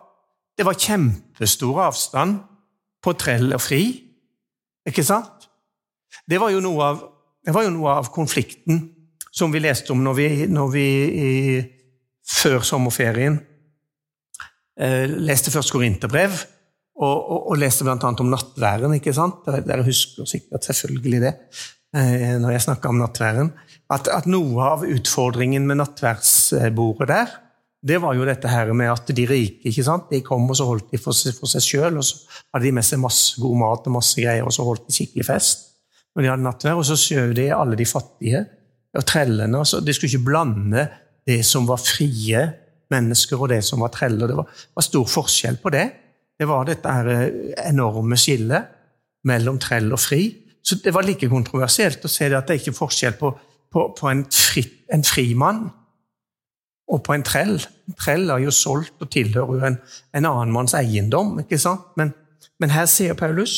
det 0.57 0.65
var 0.65 0.79
kjempestor 0.79 1.81
avstand 1.87 2.39
på 3.03 3.13
trell 3.19 3.51
og 3.53 3.61
fri, 3.61 3.83
ikke 4.87 5.05
sant? 5.05 5.49
Det 6.27 6.39
var 6.41 6.53
jo 6.53 6.63
noe 6.63 6.87
av, 6.87 7.03
jo 7.45 7.73
noe 7.73 7.97
av 7.99 8.09
konflikten 8.15 8.85
som 9.37 9.53
vi 9.53 9.61
leste 9.61 9.93
om 9.93 10.01
når 10.03 10.17
vi, 10.17 10.29
når 10.49 10.73
vi 10.73 10.85
i, 11.27 11.31
før 12.27 12.63
sommerferien 12.65 13.37
eh, 14.79 15.05
leste 15.07 15.53
først 15.53 15.73
Korinterbrev, 15.75 16.39
og, 16.97 17.17
og, 17.17 17.41
og, 17.51 17.57
leste 17.61 17.85
bl.a. 17.85 17.97
om 18.09 18.31
nattværen. 18.31 18.95
ikke 18.97 19.13
sant? 19.13 19.45
Dere, 19.45 19.83
husker 19.85 20.25
sikkert 20.25 20.65
selvfølgelig 20.65 21.19
det 21.27 21.33
når 21.95 22.51
jeg 22.51 22.65
snakka 22.65 22.89
om 22.91 22.97
nattværen 22.99 23.47
at, 23.93 24.09
at, 24.11 24.25
noe 24.27 24.59
av 24.59 24.81
utfordringen 24.83 25.63
med 25.69 25.79
nattverdsbordet 25.79 27.07
der 27.07 27.31
det 27.87 27.99
var 28.01 28.15
jo 28.17 28.25
dette 28.25 28.49
her 28.49 28.71
med 28.75 28.89
at 28.89 29.09
de 29.15 29.25
rike 29.29 29.69
ikke 29.69 29.85
sant? 29.85 30.09
De 30.11 30.19
kom 30.25 30.47
og 30.49 30.57
så 30.57 30.65
holdt 30.67 30.89
de 30.91 30.99
for 30.99 31.15
for 31.37 31.49
seg 31.51 31.63
sjøl, 31.63 31.99
og 32.01 32.05
så 32.05 32.17
hadde 32.53 32.65
de 32.65 32.73
med 32.73 32.85
seg 32.85 32.99
masse 32.99 33.37
god 33.39 33.57
mat 33.61 33.87
og 33.87 33.95
masse 33.99 34.17
greier, 34.17 34.45
og 34.47 34.53
så 34.55 34.65
holdt 34.65 34.87
de 34.87 34.95
skikkelig 34.95 35.27
fest. 35.27 35.63
når 36.15 36.23
de 36.23 36.29
hadde 36.31 36.43
nattvær, 36.43 36.75
Og 36.75 36.85
så 36.85 36.95
skjøv 36.97 37.35
de 37.37 37.51
alle 37.53 37.75
de 37.77 37.85
fattige 37.85 38.45
og 38.97 39.05
trellene. 39.05 39.57
og 39.57 39.67
så 39.67 39.79
De 39.79 39.93
skulle 39.93 40.09
ikke 40.09 40.25
blande 40.25 40.87
det 41.27 41.45
som 41.45 41.67
var 41.67 41.77
frie 41.77 42.41
mennesker, 42.89 43.37
og 43.37 43.49
det 43.49 43.63
som 43.63 43.79
var 43.79 43.89
treller. 43.89 44.27
Det 44.27 44.35
var, 44.35 44.47
var 44.75 44.81
stor 44.81 45.05
forskjell 45.05 45.57
på 45.61 45.69
det. 45.69 45.91
Det 46.39 46.47
var 46.47 46.65
dette 46.65 46.89
her 46.89 47.07
eh, 47.07 47.53
enorme 47.69 48.17
skillet 48.17 48.63
mellom 49.23 49.59
trell 49.59 49.91
og 49.93 49.99
fri. 49.99 50.46
Så 50.67 50.75
Det 50.83 50.91
var 50.93 51.05
like 51.07 51.29
kontroversielt 51.31 52.03
å 52.03 52.11
se 52.11 52.27
det 52.27 52.35
at 52.35 52.47
det 52.47 52.57
er 52.57 52.59
ikke 52.59 52.75
forskjell 52.75 53.13
på, 53.19 53.31
på, 53.71 53.83
på 53.95 54.09
en, 54.11 54.25
fri, 54.33 54.65
en 54.91 55.05
frimann 55.07 55.61
og 56.91 57.03
på 57.05 57.13
en 57.15 57.23
trell. 57.23 57.55
En 57.87 57.95
trell 57.95 58.27
er 58.33 58.43
jo 58.43 58.51
solgt 58.51 58.99
og 59.03 59.11
tilhører 59.13 59.61
jo 59.61 59.67
en, 59.69 59.77
en 60.11 60.27
annen 60.27 60.51
manns 60.51 60.75
eiendom. 60.75 61.37
ikke 61.39 61.59
sant? 61.61 61.85
Men, 61.99 62.11
men, 62.59 62.73
her 62.75 62.87
sier 62.91 63.15
Paulus 63.15 63.55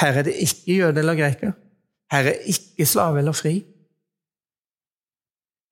her 0.00 0.20
er 0.20 0.26
det 0.28 0.34
ikke 0.44 0.76
jøde 0.76 1.00
eller 1.00 1.16
greker. 1.16 1.52
Her 2.12 2.30
er 2.30 2.48
ikke 2.52 2.86
slave 2.88 3.20
eller 3.20 3.36
fri. 3.36 3.58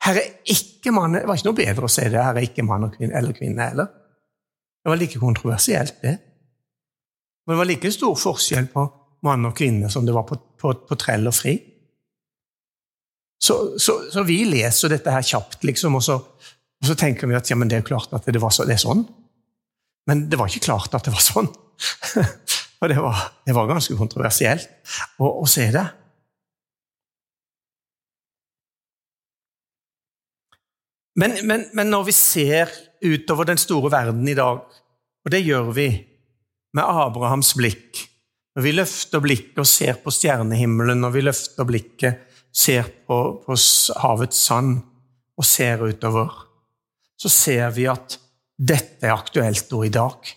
Her 0.05 0.21
er 0.21 0.31
ikke 0.53 0.93
mann 0.93 1.17
Det 1.17 1.25
var 1.29 1.39
ikke 1.39 1.49
noe 1.49 1.59
bedre 1.59 1.89
å 1.89 1.93
si 1.93 2.05
det. 2.05 2.21
Her 2.21 2.37
er 2.37 2.49
ikke 2.49 2.65
mann 2.65 2.91
eller 3.01 3.37
kvinne 3.37 3.71
heller. 3.71 3.89
Det 4.85 4.93
var 4.93 5.01
like 5.01 5.21
kontroversielt, 5.21 5.97
det. 6.03 6.19
Men 7.45 7.55
det 7.55 7.61
var 7.63 7.69
like 7.69 7.93
stor 7.93 8.17
forskjell 8.21 8.69
på 8.73 8.85
mann 9.25 9.49
og 9.49 9.57
kvinne 9.57 9.91
som 9.93 10.07
det 10.07 10.15
var 10.15 10.27
på, 10.29 10.39
på, 10.61 10.75
på 10.89 10.99
trell 11.01 11.27
og 11.31 11.35
fri. 11.37 11.57
Så, 13.45 13.79
så, 13.81 13.99
så, 14.13 14.23
vi 14.25 14.39
leser 14.49 14.95
dette 14.95 15.13
her 15.13 15.25
kjapt, 15.25 15.65
liksom, 15.69 15.99
og 15.99 16.05
så, 16.05 16.17
og 16.17 16.89
så 16.89 16.97
tenker 16.97 17.29
vi 17.29 17.37
at 17.37 17.51
ja, 17.51 17.59
det 17.61 17.77
er 17.77 17.85
klart 17.85 18.15
at 18.17 18.25
det, 18.25 18.41
så, 18.41 18.65
det, 18.65 18.79
er 18.79 18.85
sånn. 18.85 19.03
Men 20.09 20.27
det 20.33 20.39
var 20.41 20.49
ikke 20.49 20.71
klart 20.71 20.95
at 20.97 21.05
det 21.05 21.13
var 21.13 21.25
sånn. 21.25 21.51
og 22.81 22.89
det 22.89 22.97
var, 23.01 23.27
det 23.45 23.57
var 23.57 23.69
ganske 23.69 23.97
kontroversielt 23.99 24.71
å, 25.19 25.29
å 25.43 25.51
se 25.51 25.69
det. 25.75 25.85
Men, 31.21 31.37
men, 31.47 31.69
men, 31.77 31.93
når 31.93 32.09
vi 32.09 32.17
ser 32.17 32.73
utover 33.05 33.47
den 33.47 33.61
store 33.61 33.93
verden 33.93 34.27
i 34.27 34.35
dag, 34.35 34.65
og 35.25 35.31
det 35.31 35.45
gjør 35.45 35.71
vi 35.77 35.89
med 36.75 36.83
Abrahams 36.83 37.53
blikk 37.59 38.03
Når 38.55 38.63
vi 38.63 38.73
løfter 38.75 39.23
blikket 39.23 39.59
og 39.59 39.67
ser 39.67 39.99
på 40.03 40.13
stjernehimmelen, 40.15 41.01
når 41.03 41.15
vi 41.17 41.25
løfter 41.25 41.67
blikket 41.67 42.21
ser 42.55 42.87
på, 43.07 43.19
på 43.43 43.57
havets 43.99 44.39
sand 44.47 44.77
og 45.35 45.47
ser 45.49 45.83
utover, 45.83 46.31
så 47.19 47.31
ser 47.33 47.73
vi 47.75 47.89
at 47.91 48.19
dette 48.55 49.07
er 49.07 49.17
aktuelt 49.17 49.71
nå 49.75 49.83
i 49.87 49.93
dag. 49.95 50.31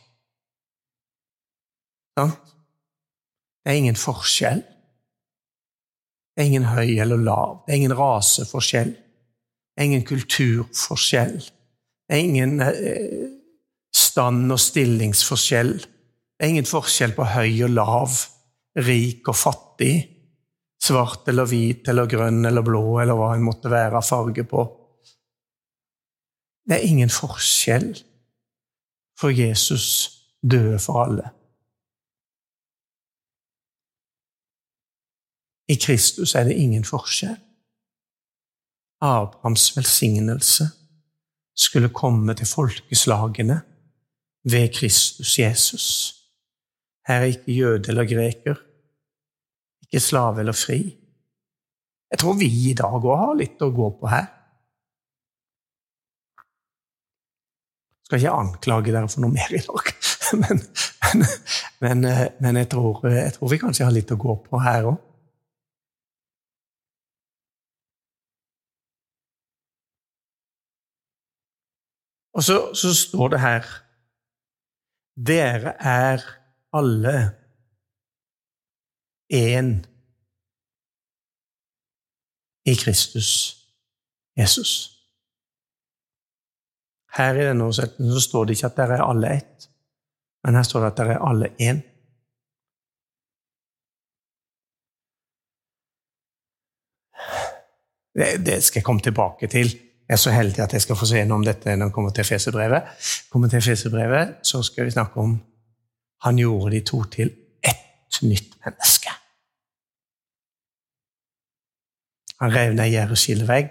Det 2.18 3.74
er 3.74 3.78
ingen 3.78 4.00
forskjell. 4.00 4.64
Det 6.34 6.42
er 6.44 6.50
ingen 6.50 6.70
høy 6.72 6.98
eller 7.02 7.22
lav. 7.22 7.62
Det 7.66 7.74
er 7.74 7.82
ingen 7.82 7.98
raseforskjell. 7.98 8.94
Det 8.94 9.84
er 9.84 9.90
ingen 9.92 10.06
kulturforskjell. 10.08 11.38
Det 11.38 12.16
er 12.16 12.24
ingen 12.24 12.62
eh, 12.64 13.28
stand- 13.94 14.54
og 14.54 14.62
stillingsforskjell. 14.62 15.76
Det 16.38 16.46
er 16.46 16.54
ingen 16.54 16.70
forskjell 16.70 17.16
på 17.18 17.26
høy 17.34 17.64
og 17.66 17.74
lav, 17.74 18.20
rik 18.86 19.28
og 19.28 19.36
fattig 19.36 19.96
svart 20.84 21.28
eller 21.28 21.48
hvit 21.50 21.88
eller 21.90 22.10
grønn 22.10 22.46
eller 22.46 22.66
blå 22.66 23.00
eller 23.02 23.18
hva 23.18 23.32
en 23.36 23.46
måtte 23.46 23.72
være 23.72 24.02
farge 24.06 24.46
på. 24.48 24.66
Det 26.68 26.78
er 26.78 26.86
ingen 26.86 27.10
forskjell, 27.10 27.96
for 29.18 29.34
Jesus 29.34 29.88
døde 30.44 30.80
for 30.84 31.06
alle. 31.06 31.32
I 35.68 35.76
Kristus 35.76 36.36
er 36.36 36.44
det 36.48 36.56
ingen 36.56 36.86
forskjell. 36.86 37.38
Abrahams 39.02 39.78
velsignelse 39.78 40.70
skulle 41.56 41.90
komme 41.90 42.34
til 42.34 42.48
folkeslagene 42.48 43.62
ved 44.44 44.74
Kristus 44.74 45.40
Jesus. 45.40 46.17
Her 47.08 47.24
er 47.24 47.32
ikke 47.32 47.56
jøde 47.56 47.92
eller 47.92 48.08
greker, 48.08 48.58
ikke 49.88 50.00
slave 50.04 50.44
eller 50.44 50.56
fri. 50.56 50.82
Jeg 52.12 52.20
tror 52.20 52.36
vi 52.40 52.48
i 52.70 52.74
dag 52.76 52.98
òg 53.00 53.16
har 53.22 53.38
litt 53.40 53.64
å 53.64 53.72
gå 53.72 53.88
på 54.00 54.10
her. 54.12 54.28
Jeg 57.98 58.10
skal 58.10 58.22
ikke 58.22 58.36
anklage 58.42 58.92
dere 58.92 59.08
for 59.12 59.24
noe 59.24 59.36
mer 59.36 59.56
i 59.56 59.64
dag, 59.64 59.92
men, 60.44 60.62
men, 61.08 61.26
men, 61.84 62.06
men 62.44 62.60
jeg, 62.62 62.70
tror, 62.72 63.02
jeg, 63.12 63.36
tror, 63.36 63.52
vi 63.52 63.60
kanskje 63.64 63.88
har 63.88 63.96
litt 63.96 64.12
å 64.16 64.20
gå 64.20 64.38
på 64.48 64.62
her 64.64 64.92
òg. 64.92 65.04
Og 72.38 72.44
så, 72.46 72.58
så 72.78 72.94
står 72.94 73.32
det 73.34 73.40
her 73.42 73.70
Dere 75.28 75.72
er 75.82 76.22
alle 76.74 77.16
én 79.34 79.86
i 82.66 82.76
Kristus 82.76 83.58
Jesus. 84.38 84.94
Her 87.18 87.34
i 87.34 87.46
denne 87.48 87.64
oversettelsen 87.64 88.14
så 88.14 88.22
står 88.22 88.46
det 88.46 88.58
ikke 88.58 88.70
at 88.70 88.78
dere 88.78 88.98
er 88.98 89.06
alle 89.06 89.36
ett, 89.40 89.70
men 90.44 90.56
her 90.56 90.66
står 90.68 90.84
det 90.84 90.92
at 90.92 90.98
dere 90.98 91.16
er 91.16 91.30
alle 91.30 91.50
én. 91.62 91.82
Det, 98.18 98.46
det, 98.46 98.64
skal 98.64 98.80
jeg 98.80 98.86
komme 98.86 99.02
tilbake 99.02 99.48
til. 99.48 99.68
Jeg 100.08 100.16
er 100.16 100.22
så 100.22 100.32
heldig 100.32 100.64
at 100.64 100.74
jeg 100.74 100.82
skal 100.82 100.98
få 100.98 101.06
se 101.06 101.22
noe 101.26 101.38
om 101.38 101.46
dette 101.46 101.76
når 101.76 101.90
jeg 101.90 101.94
kommer 101.94 102.14
til 102.16 102.26
Fesebrevet. 102.26 102.88
Kommer 103.30 103.52
til 103.52 103.62
Fesebrevet, 103.62 104.38
så 104.42 104.64
skal 104.64 104.86
vi 104.86 104.96
snakke 104.96 105.22
om 105.22 105.36
Han 106.24 106.38
gjorde 106.38 106.76
de 106.76 106.82
to 106.86 107.04
til 107.04 107.32
ett 107.64 108.22
nytt 108.22 108.58
menneske. 108.66 109.12
Han 112.40 112.54
rev 112.54 112.74
ned 112.74 112.92
Jerusalem 112.92 113.48
vegg. 113.48 113.70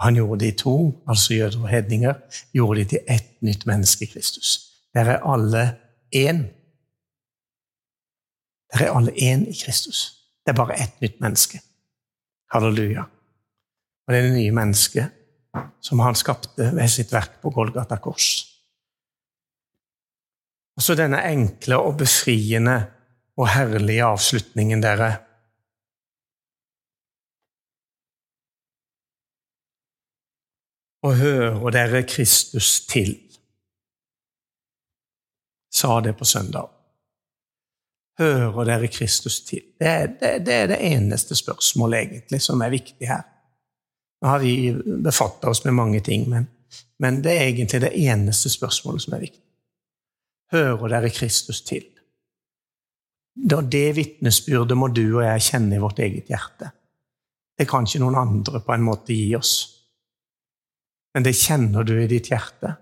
Han 0.00 0.14
gjorde 0.14 0.44
de 0.44 0.50
to, 0.58 1.04
altså 1.08 1.34
jøder 1.34 1.62
og 1.62 1.68
hedninger, 1.68 2.14
gjorde 2.52 2.80
de 2.80 2.88
til 2.88 2.98
ett 3.08 3.42
nytt 3.42 3.66
menneske 3.66 4.04
i 4.04 4.10
Kristus. 4.10 4.58
Dere 4.94 5.18
er 5.18 5.26
alle 5.34 5.62
én. 6.14 6.42
Dere 8.72 8.88
er 8.88 8.96
alle 8.96 9.12
én 9.12 9.46
i 9.50 9.56
Kristus. 9.64 10.04
Det 10.42 10.52
er 10.52 10.58
bare 10.58 10.82
ett 10.82 11.00
nytt 11.00 11.20
menneske. 11.20 11.60
Halleluja. 12.52 13.02
Og 14.06 14.12
det 14.12 14.18
er 14.18 14.22
det 14.22 14.36
nye 14.36 14.54
mennesket 14.54 15.06
som 15.80 16.00
han 16.02 16.14
skapte 16.18 16.70
ved 16.74 16.88
sitt 16.88 17.12
verk 17.12 17.38
på 17.42 17.50
Golgata 17.50 17.96
kors. 17.96 18.51
Og 20.76 20.82
så 20.82 20.96
denne 20.96 21.20
enkle 21.28 21.78
og 21.78 21.98
befriende 22.00 22.78
og 23.36 23.48
herlige 23.52 24.04
avslutningen, 24.04 24.82
dere. 24.82 25.12
og 31.02 31.16
hører 31.18 31.74
dere 31.74 32.02
Kristus 32.06 32.86
til? 32.86 33.16
Sa 35.72 36.00
det 36.00 36.14
på 36.18 36.24
søndag. 36.24 36.68
Hører 38.18 38.64
dere 38.64 38.88
Kristus 38.88 39.40
til? 39.40 39.62
Det 39.80 39.88
er 39.88 40.06
det, 40.06 40.32
det, 40.46 40.54
er 40.54 40.66
det 40.66 40.78
eneste 40.92 41.34
spørsmålet 41.34 41.98
egentlig 41.98 42.42
som 42.42 42.60
er 42.60 42.74
viktig 42.74 43.08
her. 43.08 43.22
Nå 44.22 44.28
har 44.28 44.38
vi 44.38 44.72
befatta 45.02 45.50
oss 45.50 45.64
med 45.64 45.74
mange 45.74 46.00
ting, 46.00 46.28
men, 46.30 46.46
men 47.02 47.22
det 47.24 47.32
er 47.32 47.48
egentlig 47.48 47.80
det 47.82 47.94
eneste 47.98 48.50
spørsmålet 48.52 49.02
som 49.02 49.16
er 49.16 49.24
viktig. 49.24 49.41
Hører 50.52 50.88
dere 50.92 51.10
Kristus 51.12 51.62
til? 51.64 51.86
Det 53.32 53.86
vitnesbyrdet 53.96 54.76
må 54.76 54.90
du 54.92 55.06
og 55.06 55.24
jeg 55.24 55.44
kjenne 55.48 55.78
i 55.78 55.80
vårt 55.80 56.02
eget 56.04 56.28
hjerte. 56.28 56.68
Det 57.56 57.68
kan 57.68 57.86
ikke 57.88 58.02
noen 58.02 58.18
andre 58.20 58.60
på 58.60 58.74
en 58.74 58.84
måte 58.84 59.16
gi 59.16 59.30
oss 59.38 59.54
men 61.14 61.26
det 61.26 61.36
kjenner 61.36 61.84
du 61.84 61.92
i 62.00 62.08
ditt 62.08 62.30
hjerte. 62.32 62.72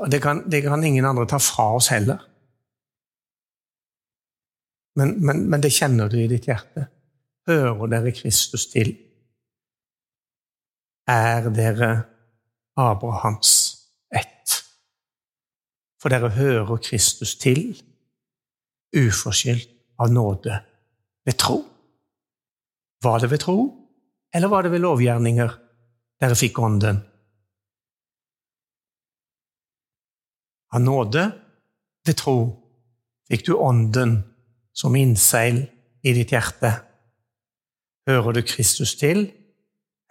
Og 0.00 0.10
det 0.12 0.20
kan, 0.24 0.42
det 0.50 0.62
kan 0.64 0.84
ingen 0.84 1.08
andre 1.08 1.26
ta 1.28 1.40
fra 1.40 1.70
oss 1.76 1.90
heller. 1.92 2.20
Men, 4.96 5.16
men, 5.24 5.44
men, 5.50 5.60
det 5.60 5.74
kjenner 5.76 6.08
du 6.08 6.16
i 6.20 6.28
ditt 6.30 6.48
hjerte. 6.48 6.86
Hører 7.48 7.92
dere 7.92 8.12
Kristus 8.16 8.66
til? 8.72 8.94
Er 11.12 11.50
dere 11.54 11.90
Abrahams? 12.80 13.65
For 16.06 16.12
dere 16.14 16.28
hører 16.30 16.76
Kristus 16.78 17.32
til, 17.34 17.72
uforskyldt 18.94 19.72
av 19.98 20.12
nåde, 20.14 20.60
ved 21.26 21.34
tro. 21.34 21.56
Var 23.02 23.18
det 23.18 23.30
ved 23.32 23.42
tro, 23.42 23.64
eller 24.30 24.52
var 24.52 24.62
det 24.62 24.70
ved 24.70 24.84
lovgjerninger? 24.84 25.56
dere 26.22 26.38
fikk 26.38 26.62
Ånden. 26.62 27.02
Av 30.78 30.86
nåde 30.86 31.26
ved 32.06 32.20
tro 32.22 32.38
fikk 33.26 33.48
du 33.50 33.56
Ånden 33.58 34.20
som 34.70 34.94
innseil 34.94 35.64
i 36.06 36.14
ditt 36.14 36.30
hjerte. 36.30 36.70
Hører 38.06 38.38
du 38.38 38.44
Kristus 38.46 38.94
til, 38.94 39.26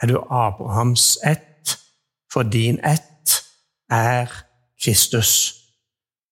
er 0.04 0.12
du 0.12 0.20
Abrahams 0.20 1.14
ett, 1.24 1.80
for 2.28 2.44
din 2.44 2.84
ett 2.84 3.40
er 3.88 4.42
Kristus. 4.76 5.55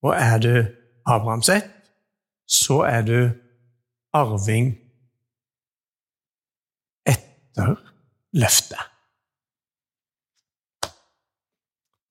Og 0.04 0.16
er 0.16 0.38
du 0.38 0.54
Abrahams 1.06 1.50
ett, 1.50 1.70
så 2.48 2.82
er 2.84 3.02
du 3.02 3.20
arving 4.14 4.74
etter 7.08 7.76
løftet. 8.36 8.90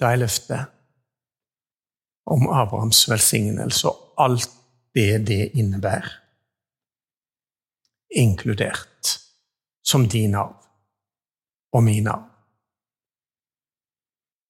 Da 0.00 0.10
er 0.10 0.22
løftet 0.24 0.64
om 2.26 2.48
Abrahams 2.48 3.04
velsignelse 3.10 3.88
og 3.88 4.24
alt 4.24 4.50
det 4.94 5.26
det 5.28 5.50
innebærer, 5.54 6.10
inkludert 8.10 9.18
som 9.84 10.08
din 10.08 10.34
arv 10.34 10.58
og 11.72 11.84
min 11.84 12.06
arv. 12.06 12.31